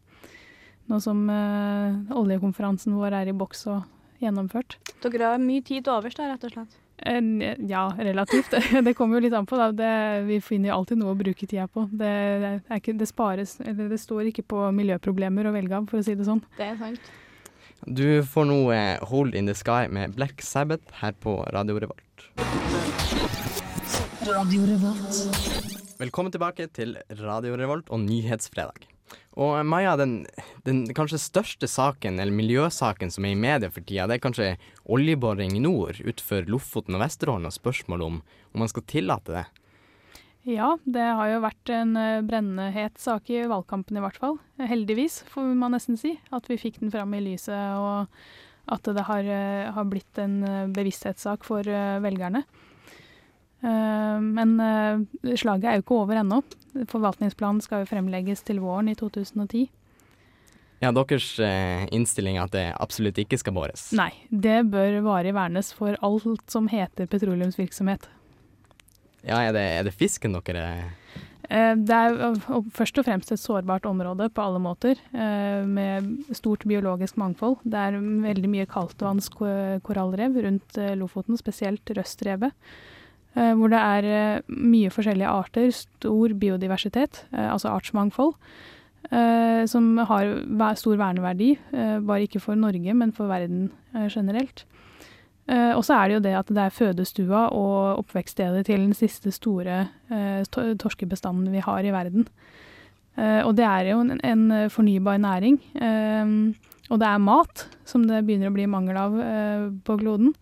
Nå 0.89 0.97
som 1.01 1.21
oljekonferansen 2.13 2.93
vår 2.97 3.13
er 3.21 3.29
i 3.29 3.35
boks 3.37 3.65
og 3.73 3.83
gjennomført. 4.21 4.77
Dere 5.03 5.31
har 5.35 5.41
mye 5.41 5.61
tid 5.65 5.85
til 5.85 5.93
overs 5.93 6.17
da, 6.17 6.27
rett 6.31 6.45
og 6.47 6.53
slett. 6.55 6.75
Ja, 7.67 7.89
relativt. 7.97 8.53
Det 8.85 8.93
kommer 8.95 9.19
jo 9.19 9.25
litt 9.25 9.35
an 9.35 9.45
på. 9.45 9.57
Da. 9.59 9.71
Det, 9.75 9.91
vi 10.29 10.39
finner 10.41 10.71
jo 10.71 10.77
alltid 10.79 11.01
noe 11.01 11.11
å 11.13 11.19
bruke 11.19 11.47
tida 11.47 11.67
på. 11.67 11.87
Det, 11.91 12.07
er 12.07 12.79
ikke, 12.79 12.95
det 12.97 13.09
spares 13.09 13.57
Eller 13.65 13.91
det 13.91 13.99
står 14.01 14.31
ikke 14.31 14.45
på 14.55 14.63
miljøproblemer 14.75 15.49
å 15.49 15.53
velge 15.55 15.75
av, 15.77 15.89
for 15.91 15.99
å 15.99 16.05
si 16.05 16.15
det 16.15 16.27
sånn. 16.27 16.41
Det 16.57 16.71
er 16.71 16.79
sant. 16.79 17.13
Du 17.85 18.23
får 18.25 18.47
nå 18.49 18.59
eh, 18.73 19.03
Hold 19.11 19.35
in 19.35 19.51
the 19.51 19.53
Sky 19.57 19.85
med 19.91 20.15
Black 20.15 20.41
Sabbath 20.41 21.03
her 21.03 21.13
på 21.21 21.37
Radio 21.53 21.77
Revolt. 21.83 22.01
Velkommen 25.99 26.33
tilbake 26.33 26.71
til 26.73 26.97
Radio 27.21 27.59
Revolt 27.59 27.91
og 27.93 28.01
Nyhetsfredag. 28.07 28.94
Og 29.35 29.57
Maja, 29.67 29.97
den, 29.99 30.21
den 30.63 30.85
kanskje 30.95 31.19
største 31.19 31.67
saken, 31.67 32.21
eller 32.23 32.35
miljøsaken 32.35 33.11
som 33.11 33.27
er 33.27 33.35
i 33.35 33.39
media 33.39 33.71
for 33.71 33.83
tida, 33.83 34.07
det 34.07 34.17
er 34.17 34.23
kanskje 34.23 34.53
oljeboring 34.87 35.57
i 35.57 35.63
nord 35.63 35.99
utenfor 35.99 36.47
Lofoten 36.51 36.95
og 36.95 37.03
Vesterålen, 37.03 37.49
og 37.49 37.55
spørsmålet 37.55 38.07
om, 38.07 38.21
om 38.55 38.63
man 38.63 38.71
skal 38.71 38.87
tillate 38.87 39.35
det. 39.35 39.45
Ja, 40.45 40.75
det 40.85 41.01
har 41.17 41.31
jo 41.31 41.41
vært 41.41 41.69
en 41.73 41.95
eh, 41.97 42.21
brennende 42.21 42.69
het 42.69 42.99
sak 43.01 43.31
i 43.33 43.47
valgkampen 43.49 43.97
i 43.97 44.03
hvert 44.03 44.19
fall. 44.21 44.37
Heldigvis, 44.61 45.23
får 45.31 45.47
man 45.57 45.73
nesten 45.73 45.97
si. 45.97 46.13
At 46.29 46.45
vi 46.51 46.59
fikk 46.61 46.77
den 46.83 46.93
fram 46.93 47.15
i 47.17 47.21
lyset, 47.25 47.57
og 47.81 48.69
at 48.69 48.85
det 48.93 49.07
har, 49.07 49.25
eh, 49.25 49.71
har 49.73 49.89
blitt 49.89 50.21
en 50.21 50.37
eh, 50.45 50.67
bevissthetssak 50.69 51.47
for 51.49 51.65
velgerne. 51.65 52.43
Eh, 53.65 54.19
Men 54.21 54.59
eh, 54.59 55.35
slaget 55.37 55.69
er 55.69 55.79
jo 55.79 55.85
ikke 55.85 55.97
over 56.03 56.21
ennå. 56.21 56.41
Forvaltningsplanen 56.91 57.63
skal 57.63 57.83
jo 57.83 57.89
fremlegges 57.89 58.45
til 58.45 58.61
våren 58.63 58.91
i 58.91 58.97
2010. 58.99 59.65
Ja, 60.83 60.91
deres 60.91 61.29
eh, 61.41 61.85
innstilling 61.95 62.37
er 62.37 62.45
at 62.45 62.53
det 62.53 62.65
absolutt 62.83 63.21
ikke 63.21 63.39
skal 63.41 63.55
bores. 63.55 63.87
Nei, 63.95 64.11
det 64.29 64.65
bør 64.73 64.99
varig 65.07 65.33
vernes 65.35 65.71
for 65.73 65.97
alt 66.05 66.43
som 66.51 66.67
heter 66.69 67.09
petroleumsvirksomhet. 67.09 68.09
Ja, 69.25 69.39
er 69.41 69.55
det, 69.55 69.63
er 69.79 69.87
det 69.87 69.95
fisken 69.97 70.35
dere 70.35 70.91
Det 71.49 71.95
er 71.95 72.35
først 72.75 72.99
og 73.01 73.07
fremst 73.07 73.31
et 73.33 73.41
sårbart 73.41 73.87
område 73.89 74.27
på 74.29 74.43
alle 74.43 74.59
måter, 74.61 74.99
med 75.65 76.11
stort 76.37 76.61
biologisk 76.69 77.17
mangfold. 77.17 77.57
Det 77.65 77.79
er 77.87 77.97
veldig 77.97 78.51
mye 78.51 78.67
kaldtvannskorallrev 78.69 80.37
rundt 80.45 80.77
Lofoten, 80.99 81.39
spesielt 81.41 81.89
Røstrevet. 81.97 82.53
Eh, 83.35 83.53
Hvor 83.55 83.71
det 83.71 83.79
er 83.81 84.07
eh, 84.09 84.41
mye 84.49 84.91
forskjellige 84.93 85.31
arter, 85.31 85.71
stor 85.71 86.35
biodiversitet, 86.39 87.25
eh, 87.33 87.51
altså 87.51 87.73
artsmangfold. 87.73 88.35
Som 89.69 89.99
har 90.01 90.31
stor 90.79 90.95
verneverdi, 90.97 91.51
bare 92.01 92.23
ikke 92.25 92.39
for 92.41 92.57
Norge, 92.57 92.93
men 92.97 93.11
for 93.13 93.29
verden 93.29 93.67
generelt. 94.09 94.63
Og 95.45 95.83
så 95.85 95.93
er 95.93 96.07
det 96.07 96.15
jo 96.15 96.23
det 96.25 96.31
at 96.39 96.49
det 96.49 96.63
er 96.63 96.73
fødestua 96.73 97.43
og 97.53 97.99
oppvekststedet 98.01 98.65
til 98.65 98.81
den 98.81 98.97
siste 98.97 99.29
store 99.29 99.83
torskebestanden 100.81 101.53
vi 101.53 101.61
har 101.61 101.85
i 101.85 101.93
verden. 101.93 102.25
Og 103.45 103.53
det 103.53 103.69
er 103.69 103.91
jo 103.91 104.01
en, 104.01 104.69
fornybar 104.73 105.21
næring. 105.21 105.61
og 106.89 106.99
det 106.99 107.07
er 107.07 107.17
mat, 107.29 107.67
som 107.85 108.09
det 108.09 108.25
begynner 108.25 108.49
å 108.49 108.57
bli 108.57 108.65
mangel 108.65 108.97
av 108.97 109.21
på 109.85 109.99
kloden. 110.01 110.33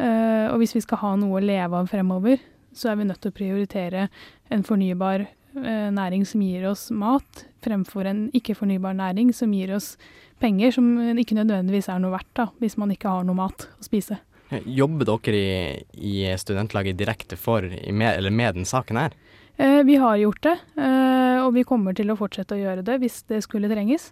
Eh, 0.00 0.46
og 0.48 0.60
hvis 0.62 0.74
vi 0.78 0.82
skal 0.84 1.02
ha 1.02 1.12
noe 1.20 1.38
å 1.38 1.44
leve 1.44 1.82
av 1.82 1.90
fremover, 1.90 2.40
så 2.72 2.92
er 2.92 3.00
vi 3.00 3.08
nødt 3.08 3.20
til 3.22 3.32
å 3.32 3.36
prioritere 3.36 4.06
en 4.50 4.64
fornybar 4.66 5.26
eh, 5.26 5.90
næring 5.92 6.24
som 6.28 6.42
gir 6.44 6.64
oss 6.70 6.88
mat, 6.94 7.44
fremfor 7.64 8.08
en 8.08 8.24
ikke-fornybar 8.36 8.96
næring 8.96 9.34
som 9.36 9.52
gir 9.54 9.74
oss 9.76 9.94
penger 10.40 10.72
som 10.72 10.88
ikke 11.20 11.36
nødvendigvis 11.36 11.90
er 11.92 12.00
noe 12.00 12.14
verdt, 12.14 12.32
da, 12.38 12.48
hvis 12.62 12.78
man 12.80 12.94
ikke 12.94 13.12
har 13.12 13.26
noe 13.28 13.38
mat 13.42 13.68
å 13.76 13.84
spise. 13.84 14.20
Jobber 14.66 15.06
dere 15.06 15.38
i, 15.38 15.82
i 15.94 16.14
studentlaget 16.40 16.98
direkte 16.98 17.36
for, 17.38 17.62
i 17.62 17.92
med, 17.92 18.16
eller 18.16 18.34
med 18.34 18.56
den 18.58 18.66
saken 18.66 18.98
her? 18.98 19.14
Eh, 19.60 19.82
vi 19.86 19.98
har 20.00 20.16
gjort 20.16 20.42
det, 20.42 20.56
eh, 20.80 21.38
og 21.44 21.52
vi 21.54 21.66
kommer 21.68 21.94
til 21.96 22.10
å 22.10 22.18
fortsette 22.18 22.56
å 22.56 22.62
gjøre 22.62 22.86
det 22.86 22.96
hvis 23.02 23.20
det 23.30 23.42
skulle 23.44 23.70
trenges. 23.70 24.10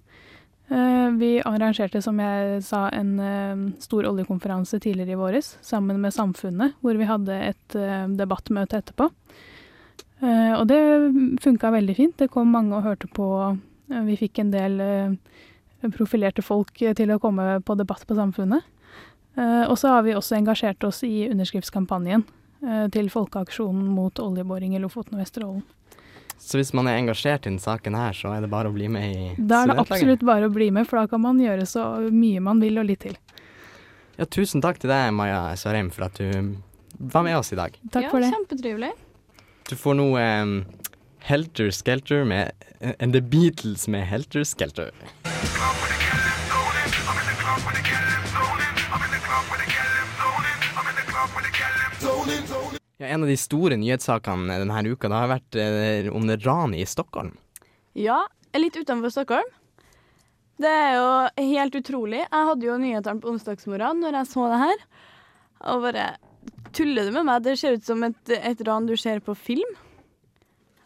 Eh, 0.68 1.10
vi 1.10 1.38
arrangerte, 1.44 2.02
som 2.04 2.18
jeg 2.20 2.62
sa, 2.66 2.88
en 2.92 3.12
eh, 3.20 3.60
stor 3.80 4.04
oljekonferanse 4.10 4.80
tidligere 4.84 5.14
i 5.14 5.20
våres 5.20 5.54
sammen 5.64 6.00
med 6.02 6.12
Samfunnet, 6.12 6.76
hvor 6.84 6.98
vi 7.00 7.08
hadde 7.08 7.38
et 7.46 7.76
eh, 7.78 8.04
debattmøte 8.18 8.82
etterpå. 8.82 9.08
Og 10.18 10.64
det 10.66 10.78
funka 11.44 11.68
veldig 11.70 11.94
fint. 11.94 12.16
Det 12.18 12.26
kom 12.34 12.48
mange 12.50 12.74
og 12.74 12.82
hørte 12.82 13.06
på. 13.14 13.26
Vi 13.86 14.16
fikk 14.18 14.40
en 14.42 14.48
del 14.50 14.80
profilerte 15.94 16.42
folk 16.42 16.72
til 16.74 17.12
å 17.14 17.20
komme 17.22 17.60
på 17.62 17.76
debatt 17.78 18.02
på 18.02 18.16
Samfunnet. 18.18 18.66
Og 19.38 19.76
så 19.78 19.92
har 19.94 20.02
vi 20.02 20.16
også 20.18 20.40
engasjert 20.40 20.82
oss 20.90 21.04
i 21.06 21.28
underskriftskampanjen 21.28 22.26
til 22.90 23.12
Folkeaksjonen 23.14 23.86
mot 23.94 24.18
oljeboring 24.18 24.74
i 24.74 24.82
Lofoten 24.82 25.14
og 25.14 25.22
Vesterålen. 25.22 25.62
Så 26.38 26.60
hvis 26.60 26.70
man 26.76 26.86
er 26.88 27.00
engasjert 27.00 27.44
i 27.44 27.50
denne 27.50 27.62
saken 27.62 27.96
her, 27.98 28.14
så 28.16 28.30
er 28.32 28.44
det 28.44 28.50
bare 28.52 28.70
å 28.70 28.74
bli 28.74 28.88
med 28.92 29.10
i 29.10 29.32
Da 29.38 29.64
er 29.64 29.72
det 29.72 29.82
absolutt 29.82 30.22
bare 30.26 30.48
å 30.48 30.54
bli 30.54 30.70
med, 30.74 30.86
for 30.88 31.02
da 31.02 31.10
kan 31.10 31.22
man 31.24 31.40
gjøre 31.42 31.66
så 31.68 31.84
mye 32.14 32.42
man 32.44 32.62
vil 32.62 32.78
og 32.80 32.88
litt 32.88 33.02
til. 33.04 33.18
Ja, 34.18 34.26
tusen 34.26 34.62
takk 34.64 34.80
til 34.82 34.90
deg, 34.90 35.12
Maja 35.14 35.52
Sørheim, 35.58 35.92
for 35.94 36.08
at 36.08 36.18
du 36.18 36.56
var 36.98 37.26
med 37.26 37.38
oss 37.38 37.52
i 37.54 37.58
dag. 37.58 37.76
Takk 37.92 38.08
ja, 38.08 38.10
for 38.10 38.24
det. 38.24 38.32
Kjempetrivelig. 38.34 38.92
Du 39.68 39.76
får 39.76 39.98
nå 39.98 40.08
um, 40.16 40.54
Helter 41.28 41.70
Skelter 41.70 42.24
med 42.24 42.50
And 42.98 43.12
The 43.12 43.20
Beatles 43.20 43.88
med 43.88 44.06
Helter 44.08 44.46
Skelter. 44.48 44.94
Ja, 52.98 53.06
en 53.06 53.22
av 53.22 53.30
de 53.30 53.36
store 53.38 53.78
nyhetssakene 53.78 54.58
denne 54.58 54.80
uka 54.90 55.06
det 55.10 55.18
har 55.20 55.30
vært 55.30 55.58
eh, 55.58 56.08
om 56.10 56.26
det 56.26 56.40
ranet 56.42 56.82
i 56.82 56.86
Stockholm. 56.88 57.36
Ja, 57.94 58.24
litt 58.58 58.74
utenfor 58.74 59.12
Stockholm. 59.14 59.52
Det 60.58 60.70
er 60.70 60.96
jo 60.96 61.10
helt 61.52 61.76
utrolig. 61.78 62.24
Jeg 62.24 62.48
hadde 62.50 62.66
jo 62.66 62.78
nyhetene 62.82 63.22
på 63.22 63.30
onsdagsmorgen 63.30 64.02
når 64.02 64.18
jeg 64.18 64.30
så 64.32 64.48
det 64.50 64.62
her. 64.64 64.82
Og 65.70 65.84
bare 65.86 66.08
Tuller 66.74 67.06
du 67.08 67.14
med 67.14 67.26
meg? 67.28 67.44
Det 67.46 67.54
ser 67.58 67.78
ut 67.78 67.86
som 67.86 68.02
et, 68.04 68.18
et 68.34 68.60
ran 68.66 68.86
du 68.86 68.92
ser 68.98 69.22
på 69.24 69.34
film. 69.38 69.70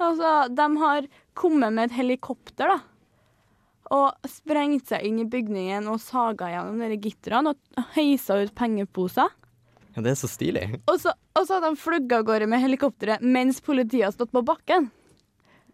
Altså, 0.02 0.30
de 0.52 0.66
har 0.78 1.08
kommet 1.38 1.74
med 1.74 1.88
et 1.90 1.96
helikopter, 1.96 2.70
da. 2.70 2.78
Og 3.92 4.30
sprengt 4.30 4.92
seg 4.92 5.04
inn 5.08 5.18
i 5.20 5.28
bygningen 5.28 5.88
og 5.90 6.00
saga 6.00 6.48
gjennom 6.52 6.80
de 6.92 7.00
gitterne 7.02 7.52
og 7.52 7.88
heisa 7.96 8.38
ut 8.40 8.54
pengeposer. 8.56 9.32
Ja, 9.92 10.02
det 10.04 10.14
er 10.14 10.18
så 10.22 10.30
stilig. 10.30 10.64
Og 10.88 10.98
så, 11.02 11.12
og 11.36 11.46
så 11.46 11.58
har 11.58 11.64
de 11.66 11.76
fløyet 11.76 12.12
av 12.16 12.26
gårde 12.28 12.48
med 12.48 12.62
helikopteret 12.62 13.24
mens 13.24 13.60
politiet 13.64 14.06
har 14.08 14.14
stått 14.14 14.32
på 14.32 14.44
bakken. 14.46 14.88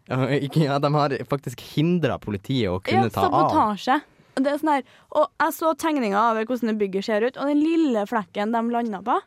Ja, 0.09 0.25
ikke, 0.33 0.63
ja, 0.65 0.79
de 0.81 0.89
har 0.95 1.15
faktisk 1.29 1.61
hindra 1.75 2.17
politiet 2.21 2.71
å 2.71 2.79
kunne 2.81 3.07
ja, 3.07 3.13
ta 3.13 3.27
av. 3.27 3.35
sabotasje. 3.35 3.99
Og 4.35 4.45
Det 4.45 4.51
er 4.51 4.61
sånn 4.61 4.71
her, 4.71 4.87
og 5.19 5.43
jeg 5.43 5.55
så 5.57 5.73
tegninga 5.75 6.21
over 6.31 6.47
hvordan 6.47 6.71
det 6.71 6.79
bygget 6.79 7.05
ser 7.05 7.25
ut, 7.27 7.37
og 7.37 7.51
den 7.51 7.61
lille 7.61 8.05
flekken 8.09 8.55
de 8.55 8.63
landa 8.73 9.03
på 9.05 9.19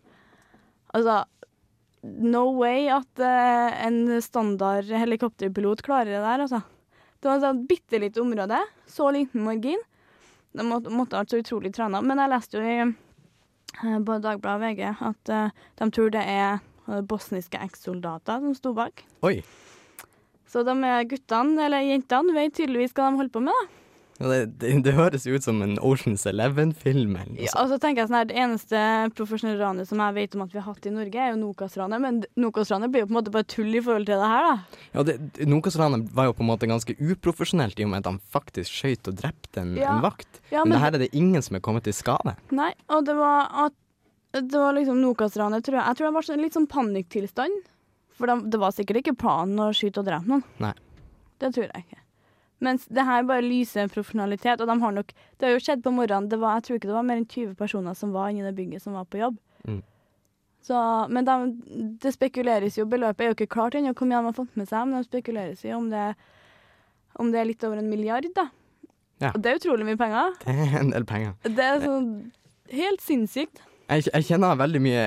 Altså, 0.93 1.23
no 2.03 2.43
way 2.59 2.91
at 2.93 3.21
uh, 3.23 3.71
en 3.87 4.19
standard 4.21 4.91
helikopterpilot 4.93 5.81
klarer 5.87 6.11
det 6.13 6.21
der, 6.21 6.43
altså. 6.45 6.61
Det 7.23 7.31
var 7.31 7.47
et 7.49 7.63
bitte 7.71 8.01
lite 8.03 8.21
område, 8.21 8.59
så 8.91 9.09
liten 9.15 9.47
margin. 9.47 9.81
De 10.53 10.67
måtte, 10.67 10.93
måtte 10.93 11.23
så 11.31 11.41
utrolig 11.41 11.73
trena. 11.73 12.03
Men 12.05 12.21
jeg 12.21 12.33
leste 12.35 12.59
jo 12.59 12.67
i 12.67 12.91
eh, 13.81 13.99
på 14.05 14.19
Dagbladet 14.23 14.57
og 14.57 14.63
VG 14.65 14.83
at 15.09 15.33
eh, 15.33 15.61
de 15.81 15.91
tror 15.91 16.13
det 16.15 16.23
er 16.29 16.61
eh, 16.61 17.03
bosniske 17.09 17.61
ekssoldater 17.65 18.43
som 18.45 18.57
sto 18.59 18.75
bak. 18.77 19.05
Oi. 19.27 19.39
Så 20.53 20.65
de 20.69 20.75
guttene, 21.09 21.65
eller 21.65 21.87
jentene, 21.87 22.35
vet 22.37 22.59
tydeligvis 22.59 22.93
hva 22.93 23.09
de 23.09 23.23
holder 23.23 23.33
på 23.33 23.45
med, 23.47 23.57
da. 23.57 23.82
Det, 24.23 24.59
det, 24.63 24.71
det 24.87 24.93
høres 24.95 25.25
jo 25.27 25.35
ut 25.35 25.43
som 25.45 25.61
en 25.65 25.75
Oceans 25.83 26.25
Eleven-film. 26.31 27.17
Ja, 27.41 27.51
og 27.63 27.69
så 27.73 27.79
tenker 27.83 28.03
jeg 28.03 28.11
sånn 28.11 28.19
her, 28.21 28.29
Det 28.31 28.37
eneste 28.39 28.83
profesjonelle 29.19 29.59
ranet 29.61 29.89
som 29.91 29.99
jeg 30.05 30.15
vet 30.15 30.37
om 30.39 30.45
at 30.47 30.53
vi 30.55 30.61
har 30.61 30.67
hatt 30.69 30.87
i 30.87 30.93
Norge, 30.95 31.19
er 31.19 31.33
jo 31.35 31.41
Nokas-ranet. 31.41 32.01
Men 32.05 32.21
Nokas-ranet 32.39 32.93
blir 32.93 33.03
jo 33.05 33.09
på 33.11 33.15
en 33.17 33.19
måte 33.19 33.35
bare 33.35 33.49
tull 33.51 33.75
i 33.75 33.83
forhold 33.83 34.07
til 34.07 34.21
det 34.23 34.31
her, 34.33 34.49
da. 34.49 34.83
Ja, 34.95 35.03
det, 35.09 35.17
Nokas-ranet 35.51 36.13
var 36.15 36.31
jo 36.31 36.37
på 36.39 36.45
en 36.47 36.51
måte 36.53 36.71
ganske 36.71 36.97
uprofesjonelt 36.99 37.81
i 37.83 37.87
og 37.89 37.93
med 37.95 38.05
at 38.05 38.11
han 38.13 38.21
faktisk 38.37 38.71
skjøt 38.71 39.09
og 39.13 39.19
drepte 39.23 39.65
en, 39.65 39.75
Ja. 39.81 39.97
en 39.97 40.05
vakt. 40.07 40.41
Ja, 40.51 40.63
men, 40.63 40.69
men- 40.69 40.79
det 40.79 40.83
her 40.87 40.95
er 40.95 41.05
det 41.07 41.11
ingen 41.15 41.43
som 41.43 41.57
er 41.57 41.65
kommet 41.65 41.85
til 41.89 41.97
skade. 41.97 42.37
Nei, 42.51 42.73
og 42.89 43.05
det 43.09 43.17
var 43.17 43.49
at 43.67 43.73
det 44.33 44.57
var 44.57 44.73
liksom 44.79 45.01
Nokas-ranet, 45.03 45.65
tror 45.65 45.77
jeg. 45.81 45.85
Jeg 45.91 45.97
tror 45.99 46.07
det 46.09 46.15
var 46.15 46.23
sånn, 46.31 46.41
litt 46.47 46.55
sånn 46.57 46.69
panikktilstand. 46.71 47.67
For 48.17 48.27
de, 48.29 48.37
det 48.53 48.61
var 48.61 48.71
sikkert 48.77 49.01
ikke 49.03 49.17
planen 49.19 49.59
å 49.61 49.73
skyte 49.75 50.01
og 50.01 50.07
drepe 50.07 50.29
noen. 50.31 50.45
Nei. 50.63 50.73
Det 51.43 51.51
tror 51.57 51.65
jeg 51.67 51.85
ikke. 51.85 51.99
Mens 52.63 52.85
det 52.87 53.05
her 53.07 53.25
bare 53.27 53.43
lyser 53.43 53.83
en 53.83 53.91
profesjonalitet, 53.93 54.61
og 54.63 54.69
de 54.71 54.77
har 54.85 54.93
nok 54.95 55.09
Det 55.13 55.49
har 55.49 55.57
jo 55.57 55.63
skjedd 55.65 55.83
på 55.83 55.95
morgenen. 55.95 56.29
Det 56.31 56.39
var, 56.39 56.61
jeg 56.61 56.69
tror 56.69 56.79
ikke 56.79 56.91
det 56.91 56.99
var 56.99 57.09
mer 57.09 57.19
enn 57.19 57.27
20 57.27 57.57
personer 57.59 57.97
som 57.99 58.13
var 58.15 58.31
inni 58.31 58.45
det 58.47 58.55
bygget 58.55 58.85
som 58.85 58.95
var 58.95 59.09
på 59.11 59.19
jobb. 59.19 59.41
Mm. 59.67 59.81
Så, 60.63 60.79
men 61.11 61.27
de, 61.27 61.35
det 62.03 62.13
spekuleres 62.15 62.79
jo, 62.79 62.87
beløpet 62.87 63.25
er 63.25 63.33
jo 63.33 63.37
ikke 63.37 63.51
klart 63.51 63.75
ennå 63.75 63.95
hvor 63.99 64.07
mye 64.07 64.21
de 64.21 64.29
har 64.29 64.37
fått 64.37 64.55
med 64.61 64.71
seg, 64.71 64.87
men 64.87 65.01
det 65.01 65.09
spekuleres 65.09 65.65
jo 65.67 65.81
om 65.81 65.89
det, 65.91 66.05
om 67.19 67.33
det 67.35 67.41
er 67.41 67.49
litt 67.51 67.67
over 67.67 67.83
en 67.83 67.91
milliard, 67.91 68.29
da. 68.37 68.47
Ja. 69.23 69.33
Og 69.33 69.43
det 69.43 69.51
er 69.51 69.59
utrolig 69.59 69.87
mye 69.87 69.99
penger. 69.99 70.39
Det 70.45 70.55
er 70.55 70.79
en 70.79 70.95
del 70.95 71.07
penger. 71.07 71.35
Det 71.43 71.67
er 71.67 71.83
sånn 71.83 72.09
helt 72.71 73.03
sinnssykt. 73.03 73.63
Jeg, 73.91 74.07
jeg 74.09 74.29
kjenner 74.31 74.59
veldig 74.59 74.81
mye 74.83 75.05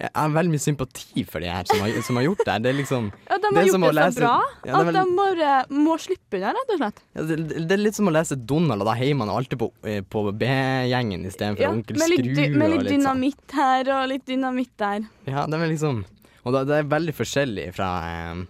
jeg 0.00 0.10
har 0.14 0.28
veldig 0.34 0.52
mye 0.52 0.62
sympati 0.62 1.22
for 1.24 1.40
de 1.40 1.48
her 1.48 1.64
som 1.70 1.80
har, 1.80 1.94
som 2.04 2.16
har 2.20 2.24
gjort 2.26 2.42
det. 2.44 2.56
Det 2.64 2.70
er 2.72 2.76
liksom 2.76 3.06
Ja, 3.30 3.38
De 3.38 3.48
har 3.48 3.54
det 3.56 3.62
gjort 3.70 3.80
det 3.80 3.88
så 3.88 3.94
lese- 3.96 4.20
bra 4.20 4.32
Ja, 4.66 4.80
at 4.80 4.92
de 4.92 5.04
bare 5.16 5.52
må 5.72 5.94
slippe 6.02 6.36
unna, 6.40 6.52
rett 6.56 6.72
og 6.74 6.78
slett. 6.82 7.00
ja, 7.16 7.22
det, 7.30 7.36
det 7.68 7.72
er 7.78 7.82
litt 7.82 7.94
som 7.96 8.10
å 8.10 8.14
lese 8.16 8.36
Donald, 8.46 8.82
og 8.82 8.90
da 8.90 8.94
heier 9.00 9.16
man 9.16 9.28
alltid 9.32 9.58
på, 9.58 9.70
eh, 9.84 10.02
på 10.02 10.24
B-gjengen 10.36 11.24
istedenfor 11.30 11.64
Ja, 11.64 11.70
Onkel 11.72 11.96
med 11.98 12.08
litt, 12.12 12.26
Skru. 12.26 12.56
med 12.58 12.70
litt 12.70 12.82
litt 12.82 12.92
sånn. 12.92 13.00
dynamitt 13.00 13.56
her 13.56 13.92
og 13.96 14.08
litt 14.12 14.26
dynamitt 14.26 14.76
der. 14.76 15.08
Ja, 15.26 15.46
det 15.46 15.60
er 15.60 15.72
liksom 15.72 16.04
Og 16.44 16.52
da, 16.52 16.64
det 16.64 16.76
er 16.78 16.84
veldig 16.92 17.14
forskjellig 17.16 17.72
fra 17.74 17.90
um, 18.34 18.46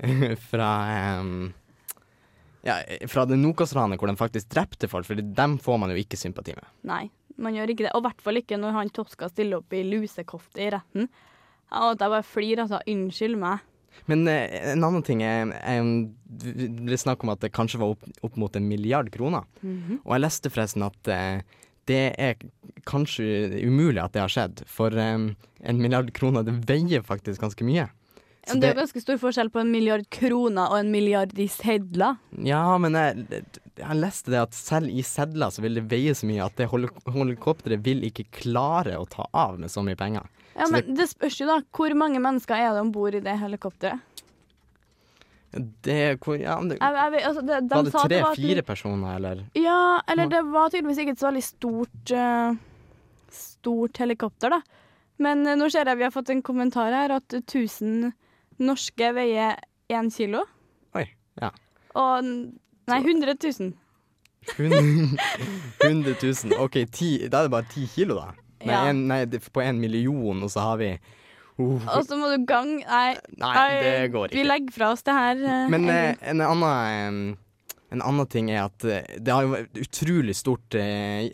Fra 0.50 0.70
um, 1.20 1.52
Ja, 2.66 2.74
fra 3.08 3.24
det 3.24 3.38
Nokas-ranet 3.40 3.96
hvor 4.00 4.10
de 4.10 4.16
faktisk 4.20 4.50
drepte 4.52 4.88
folk, 4.90 5.06
for 5.08 5.14
dem 5.16 5.58
får 5.62 5.78
man 5.80 5.90
jo 5.94 5.96
ikke 6.02 6.18
sympati 6.20 6.52
med. 6.58 6.66
Nei, 6.84 7.06
man 7.40 7.56
gjør 7.56 7.72
ikke 7.72 7.86
det. 7.86 7.94
Og 7.96 8.04
i 8.04 8.08
hvert 8.08 8.22
fall 8.24 8.40
ikke 8.40 8.60
når 8.60 8.76
han 8.76 8.92
Toska 8.94 9.30
stiller 9.32 9.60
opp 9.60 9.74
i 9.76 9.82
lusekofte 9.86 10.62
i 10.62 10.70
retten. 10.76 11.10
Og 11.70 11.94
at 11.94 12.02
jeg 12.02 12.14
bare 12.16 12.26
flirer, 12.26 12.64
altså. 12.66 12.80
Unnskyld 12.90 13.38
meg. 13.40 13.66
Men 14.10 14.26
eh, 14.30 14.72
en 14.72 14.84
annen 14.86 15.04
ting 15.06 15.22
er, 15.26 15.50
eh, 15.66 15.80
Det 16.44 16.68
ble 16.86 16.98
snakk 16.98 17.24
om 17.24 17.32
at 17.34 17.42
det 17.42 17.52
kanskje 17.56 17.80
var 17.82 17.96
opp, 17.96 18.06
opp 18.26 18.36
mot 18.40 18.56
en 18.56 18.68
milliard 18.68 19.10
kroner. 19.14 19.46
Mhm. 19.62 20.02
Og 20.04 20.14
jeg 20.14 20.24
leste 20.24 20.52
forresten 20.52 20.86
at 20.86 21.10
eh, 21.10 21.42
det 21.90 22.02
er 22.20 22.36
kanskje 22.86 23.64
umulig 23.66 24.02
at 24.02 24.14
det 24.14 24.22
har 24.22 24.32
skjedd, 24.32 24.62
for 24.70 24.94
eh, 24.94 25.30
en 25.70 25.80
milliard 25.80 26.12
kroner 26.16 26.46
det 26.46 26.60
veier 26.68 27.02
faktisk 27.06 27.42
ganske 27.42 27.66
mye. 27.66 27.88
Så 28.46 28.54
Men 28.54 28.60
det 28.60 28.68
er 28.68 28.74
jo 28.74 28.80
ganske 28.80 29.02
stor 29.02 29.18
forskjell 29.20 29.50
på 29.52 29.60
en 29.60 29.70
milliard 29.70 30.06
kroner 30.08 30.72
og 30.72 30.78
en 30.78 30.90
milliard 30.92 31.34
i 31.36 31.46
sedler. 31.52 32.16
Ja, 32.40 32.62
men 32.80 32.96
jeg, 32.96 33.42
jeg 33.80 33.98
leste 34.00 34.32
det 34.32 34.40
at 34.42 34.56
selv 34.56 34.90
i 34.92 35.02
sedler 35.06 35.52
så 35.54 35.64
vil 35.64 35.80
det 35.80 35.86
veie 35.90 36.14
så 36.16 36.28
mye 36.28 36.44
at 36.44 36.56
det 36.60 36.68
heli- 36.70 36.92
helikopteret 37.10 37.82
vil 37.84 38.04
ikke 38.08 38.28
klare 38.42 38.98
å 39.00 39.06
ta 39.10 39.26
av 39.32 39.58
med 39.60 39.72
så 39.72 39.82
mye 39.86 39.98
penger. 39.98 40.28
Ja, 40.54 40.66
Så 40.66 40.72
men 40.74 40.94
det 40.98 41.08
spørs 41.10 41.40
jo, 41.40 41.48
da. 41.48 41.60
Hvor 41.74 41.94
mange 41.96 42.20
mennesker 42.22 42.56
er 42.58 42.74
det 42.74 42.82
om 42.84 42.92
bord 42.94 43.16
i 43.16 43.22
det 43.24 43.36
helikopteret? 43.40 44.00
Det, 45.50 46.16
hvor, 46.22 46.36
ja, 46.38 46.54
det, 46.62 46.76
Jeg, 46.78 46.94
jeg, 46.94 47.22
altså, 47.26 47.42
det, 47.42 47.56
de 47.66 47.74
var 47.74 47.82
det 47.82 47.92
det 48.12 48.18
tre-fire 48.20 48.62
personer, 48.62 49.16
eller? 49.16 49.40
Ja, 49.58 49.98
eller 50.06 50.28
det 50.30 50.44
var 50.46 50.70
tydeligvis 50.70 51.00
ikke 51.02 51.16
et 51.16 51.22
så 51.22 51.26
veldig 51.30 51.42
stort 51.42 52.12
uh, 52.14 52.52
Stort 53.34 53.98
helikopter, 53.98 54.54
da. 54.54 54.60
Men 55.22 55.42
uh, 55.48 55.56
nå 55.58 55.66
ser 55.72 55.90
jeg 55.90 55.98
vi 55.98 56.06
har 56.06 56.14
fått 56.14 56.30
en 56.30 56.42
kommentar 56.46 56.94
her 56.94 57.16
at 57.16 57.34
1000 57.40 58.12
norske 58.62 59.10
veier 59.16 59.58
én 59.90 60.10
kilo. 60.14 60.44
Oi, 60.94 61.08
ja. 61.42 61.50
Og 61.98 62.30
Nei, 62.88 63.00
100 63.04 63.34
000. 63.60 63.72
100 65.84 66.14
000. 66.22 66.60
OK, 66.64 66.76
10, 66.90 67.28
da 67.30 67.40
er 67.42 67.48
det 67.48 67.52
bare 67.52 67.68
ti 67.70 67.86
kilo, 67.94 68.16
da. 68.20 68.30
Nei, 68.60 68.74
Ja. 68.74 68.86
en, 68.90 69.06
nei 69.08 69.24
det, 69.24 69.40
på 69.52 69.62
en 69.64 69.78
million, 69.80 70.42
og 70.44 70.50
så 70.52 70.60
har 70.60 70.76
vi 70.80 70.90
uh, 71.58 71.86
Og 71.96 72.04
så 72.04 72.16
må 72.20 72.28
du 72.28 72.42
gang 72.44 72.74
Nei, 72.84 73.14
Nei, 73.40 73.68
det 73.80 74.10
går 74.12 74.34
Vi 74.36 74.42
legger 74.44 74.74
fra 74.74 74.90
oss 74.92 75.02
det 75.06 75.14
her. 75.16 75.36
eh, 75.40 75.68
Men 75.72 75.88
eh, 75.88 76.14
en 76.28 76.40
annen 76.44 77.30
eh, 77.32 77.38
en 77.90 78.02
annen 78.06 78.26
ting 78.30 78.50
er 78.52 78.66
at 78.68 78.84
eh, 78.84 79.16
det 79.18 79.32
har 79.32 79.42
jo 79.42 79.54
vært 79.56 79.80
utrolig 79.82 80.36
stort 80.38 80.76
eh, 80.78 81.26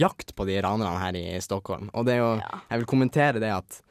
jakt 0.00 0.30
på 0.38 0.46
de 0.48 0.54
ranerne 0.64 1.02
her 1.02 1.18
i 1.18 1.24
Stockholm. 1.44 1.90
Og 1.92 2.06
det 2.06 2.14
er 2.14 2.22
jo 2.22 2.30
Jeg 2.70 2.78
vil 2.78 2.86
kommentere 2.94 3.42
det 3.42 3.50
at 3.52 3.82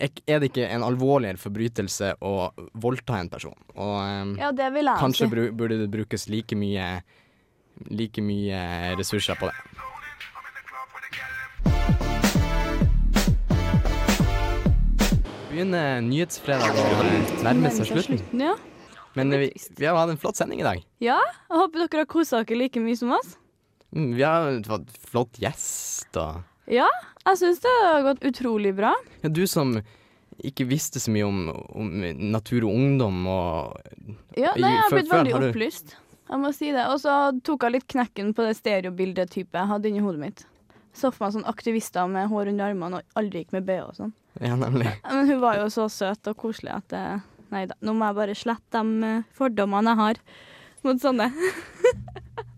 er 0.00 0.40
det 0.40 0.48
ikke 0.50 0.68
en 0.72 0.82
alvorligere 0.86 1.38
forbrytelse 1.38 2.14
å 2.24 2.50
voldta 2.74 3.18
en 3.20 3.28
person? 3.32 3.56
Og 3.76 3.96
eh, 4.02 4.32
Ja, 4.42 4.52
det 4.52 4.72
vil 4.74 4.88
jeg 4.90 4.98
kanskje 5.02 5.28
bru, 5.30 5.44
burde 5.52 5.78
det 5.82 5.90
brukes 5.92 6.28
like 6.32 6.56
mye 6.56 7.02
Like 7.88 8.20
mye 8.22 8.58
ressurser 8.98 9.34
på 9.40 9.48
det. 9.48 9.56
Begynner 15.52 16.00
nyhetsfredag 16.04 16.78
å 16.80 16.84
nærme 17.44 17.72
seg 17.74 17.90
slutten. 17.90 18.20
Ja. 18.40 18.54
Men 19.18 19.34
vi, 19.36 19.50
vi 19.76 19.84
har 19.88 19.98
hatt 19.98 20.14
en 20.14 20.20
flott 20.20 20.38
sending 20.40 20.62
i 20.62 20.66
dag. 20.66 20.80
ja. 21.04 21.18
Jeg 21.52 21.58
håper 21.60 21.82
dere 21.82 22.04
har 22.06 22.08
kosa 22.08 22.40
dere 22.40 22.56
like 22.62 22.80
mye 22.80 22.96
som 22.96 23.12
oss. 23.12 23.34
Mm, 23.92 24.14
Vi 24.16 24.22
har 24.24 24.54
fått 24.64 24.88
flott 25.12 25.36
gjest 25.42 26.16
og 26.16 26.40
Ja, 26.70 26.86
jeg 27.26 27.38
syns 27.40 27.60
det 27.64 27.72
har 27.82 28.02
gått 28.06 28.22
utrolig 28.28 28.74
bra. 28.76 28.92
ja, 29.22 29.28
Du 29.28 29.46
som 29.46 29.74
ikke 30.42 30.64
visste 30.66 30.98
så 31.02 31.10
mye 31.12 31.26
om, 31.26 31.40
om 31.74 31.90
natur 32.32 32.64
og 32.68 32.74
ungdom 32.74 33.26
og 33.30 33.76
Ja, 34.36 34.54
nei, 34.56 34.70
jeg 34.70 34.80
har 34.82 34.90
blitt 34.90 35.10
veldig 35.10 35.32
har 35.32 35.40
du- 35.40 35.50
opplyst. 35.50 35.96
Jeg 36.32 36.38
må 36.40 36.52
si 36.54 36.70
det. 36.72 36.86
Og 36.88 36.98
så 37.02 37.40
tok 37.44 37.62
jeg 37.66 37.72
litt 37.72 37.86
knekken 37.88 38.32
på 38.34 38.46
det 38.46 38.56
stereobildetypet 38.56 39.52
jeg 39.58 39.68
hadde 39.68 39.88
inni 39.90 40.00
hodet 40.00 40.20
mitt. 40.20 40.44
Så 40.94 41.10
for 41.12 41.26
meg 41.26 41.34
sånn 41.34 41.48
aktivister 41.48 42.08
med 42.08 42.28
hår 42.30 42.48
under 42.48 42.70
armene 42.70 42.96
og 43.00 43.02
aldri 43.16 43.42
gikk 43.44 43.52
med 43.52 43.66
BH 43.66 43.82
og 43.88 43.94
sånn. 43.96 44.12
Ja, 44.40 44.54
nemlig. 44.56 44.88
Men 45.04 45.26
hun 45.28 45.40
var 45.40 45.56
jo 45.60 45.66
så 45.68 45.88
søt 45.92 46.26
og 46.30 46.36
koselig 46.40 46.72
at 46.74 46.88
det, 46.88 47.22
Nei 47.52 47.66
da, 47.68 47.74
nå 47.84 47.92
må 47.92 48.06
jeg 48.08 48.16
bare 48.16 48.34
slette 48.34 48.80
de 48.80 49.04
eh, 49.04 49.22
fordommene 49.36 49.92
jeg 49.92 49.96
har 49.98 50.20
mot 50.84 50.96
sånne. 51.02 51.26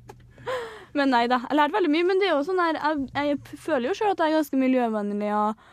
men 0.99 1.13
nei 1.15 1.25
da, 1.31 1.41
jeg 1.49 1.59
lærte 1.59 1.77
veldig 1.77 1.93
mye. 1.93 2.09
Men 2.09 2.21
det 2.23 2.29
er 2.29 2.35
jo 2.35 2.43
sånn 2.47 2.61
der, 2.63 2.79
jeg, 2.81 3.07
jeg 3.31 3.61
føler 3.67 3.91
jo 3.91 3.97
sjøl 3.99 4.13
at 4.15 4.23
jeg 4.23 4.33
er 4.33 4.39
ganske 4.39 4.61
miljøvennlig 4.61 5.31
og, 5.37 5.65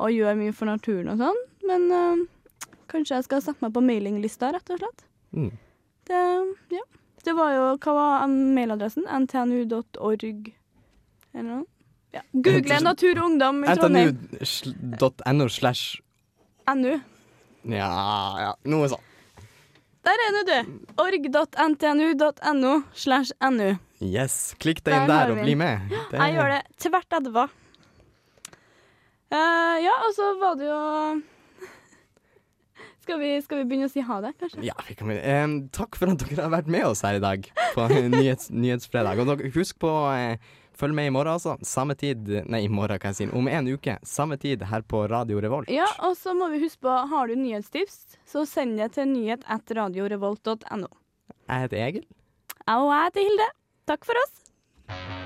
og 0.00 0.14
gjør 0.14 0.38
mye 0.40 0.54
for 0.56 0.70
naturen 0.70 1.12
og 1.12 1.20
sånn. 1.20 1.42
Men 1.70 1.88
øh, 1.94 2.22
kanskje 2.90 3.18
jeg 3.18 3.28
skal 3.28 3.44
sette 3.44 3.64
meg 3.64 3.74
på 3.76 3.82
mailinglista, 3.84 4.52
rett 4.54 4.72
og 4.74 4.80
slett. 4.82 5.04
Mm. 5.36 5.50
Det, 6.10 6.22
ja. 6.74 6.86
Det 7.24 7.34
var 7.36 7.52
jo 7.54 7.66
Hva 7.84 7.92
var 7.94 8.30
mailadressen? 8.30 9.04
ntnu.org 9.04 10.24
eller 11.30 11.46
noe? 11.46 11.66
Ja. 12.10 12.24
Google 12.32 12.80
natur 12.82 13.20
og 13.20 13.26
ungdom 13.28 13.60
i 13.62 13.74
Trondheim. 13.78 14.16
ntnu.no 14.40 15.46
slash 15.48 16.00
NU. 16.74 16.96
Ja, 17.70 17.92
ja, 18.40 18.50
noe 18.72 18.88
sånt. 18.90 19.06
Der 20.06 20.22
er 20.24 20.32
nå 20.34 20.42
du. 20.48 20.56
org.ntnu.no 20.98 22.72
slash 22.96 23.36
nu. 23.52 23.76
Yes. 24.00 24.54
Klikk 24.60 24.80
deg 24.86 24.96
inn 24.96 25.10
Der 25.10 25.28
der 25.28 25.34
og 25.34 25.42
bli 25.44 25.54
med. 25.60 25.90
Jeg 25.92 26.36
gjør 26.36 26.54
det 26.54 26.60
tvert 26.80 27.18
etterpå. 27.18 27.48
Uh, 29.30 29.76
ja, 29.78 29.92
og 30.06 30.14
så 30.16 30.32
var 30.40 30.56
det 30.58 30.66
jo 30.66 30.78
skal 33.04 33.20
vi, 33.20 33.28
skal 33.44 33.60
vi 33.60 33.66
begynne 33.70 33.86
å 33.86 33.92
si 33.92 34.02
ha 34.02 34.16
det, 34.24 34.32
kanskje? 34.40 34.64
Ja, 34.66 34.74
vi 34.88 34.96
kan, 34.98 35.12
eh, 35.14 35.52
takk 35.76 35.98
for 36.00 36.10
at 36.10 36.24
dere 36.24 36.48
har 36.48 36.50
vært 36.56 36.70
med 36.72 36.88
oss 36.88 37.04
her 37.06 37.20
i 37.20 37.22
dag 37.22 37.46
på 37.76 37.84
nyhets, 38.16 38.48
Nyhetsfredag. 38.50 39.20
Og 39.22 39.30
dere, 39.30 39.52
husk 39.54 39.78
på 39.84 39.92
eh, 40.16 40.50
følg 40.80 40.96
med 40.96 41.10
i 41.10 41.14
morgen, 41.14 41.36
altså. 41.36 41.54
Samme 41.62 41.94
tid 42.00 42.26
Nei, 42.50 42.64
i 42.66 42.72
morgen, 42.72 42.98
kan 42.98 43.12
jeg 43.14 43.20
si. 43.20 43.28
Om 43.36 43.52
en 43.52 43.70
uke. 43.70 44.00
Samme 44.08 44.40
tid 44.40 44.64
her 44.72 44.82
på 44.88 45.04
Radio 45.12 45.44
Revolt. 45.44 45.70
Ja, 45.70 45.86
og 46.08 46.16
så 46.18 46.34
må 46.34 46.50
vi 46.50 46.64
huske 46.64 46.88
på, 46.88 46.96
har 47.12 47.30
du 47.30 47.36
nyhetstips, 47.38 48.18
så 48.26 48.48
send 48.48 48.80
det 48.80 48.94
til 48.96 49.12
nyhet 49.12 49.44
at 49.46 49.70
radiorevolt.no. 49.78 50.90
Jeg 51.44 51.66
heter 51.68 51.86
Egil. 51.86 52.06
Og 52.70 52.90
jeg 52.90 53.06
heter 53.06 53.28
Hilde. 53.28 53.50
Takk 53.86 54.04
for 54.04 54.14
oss. 54.16 55.19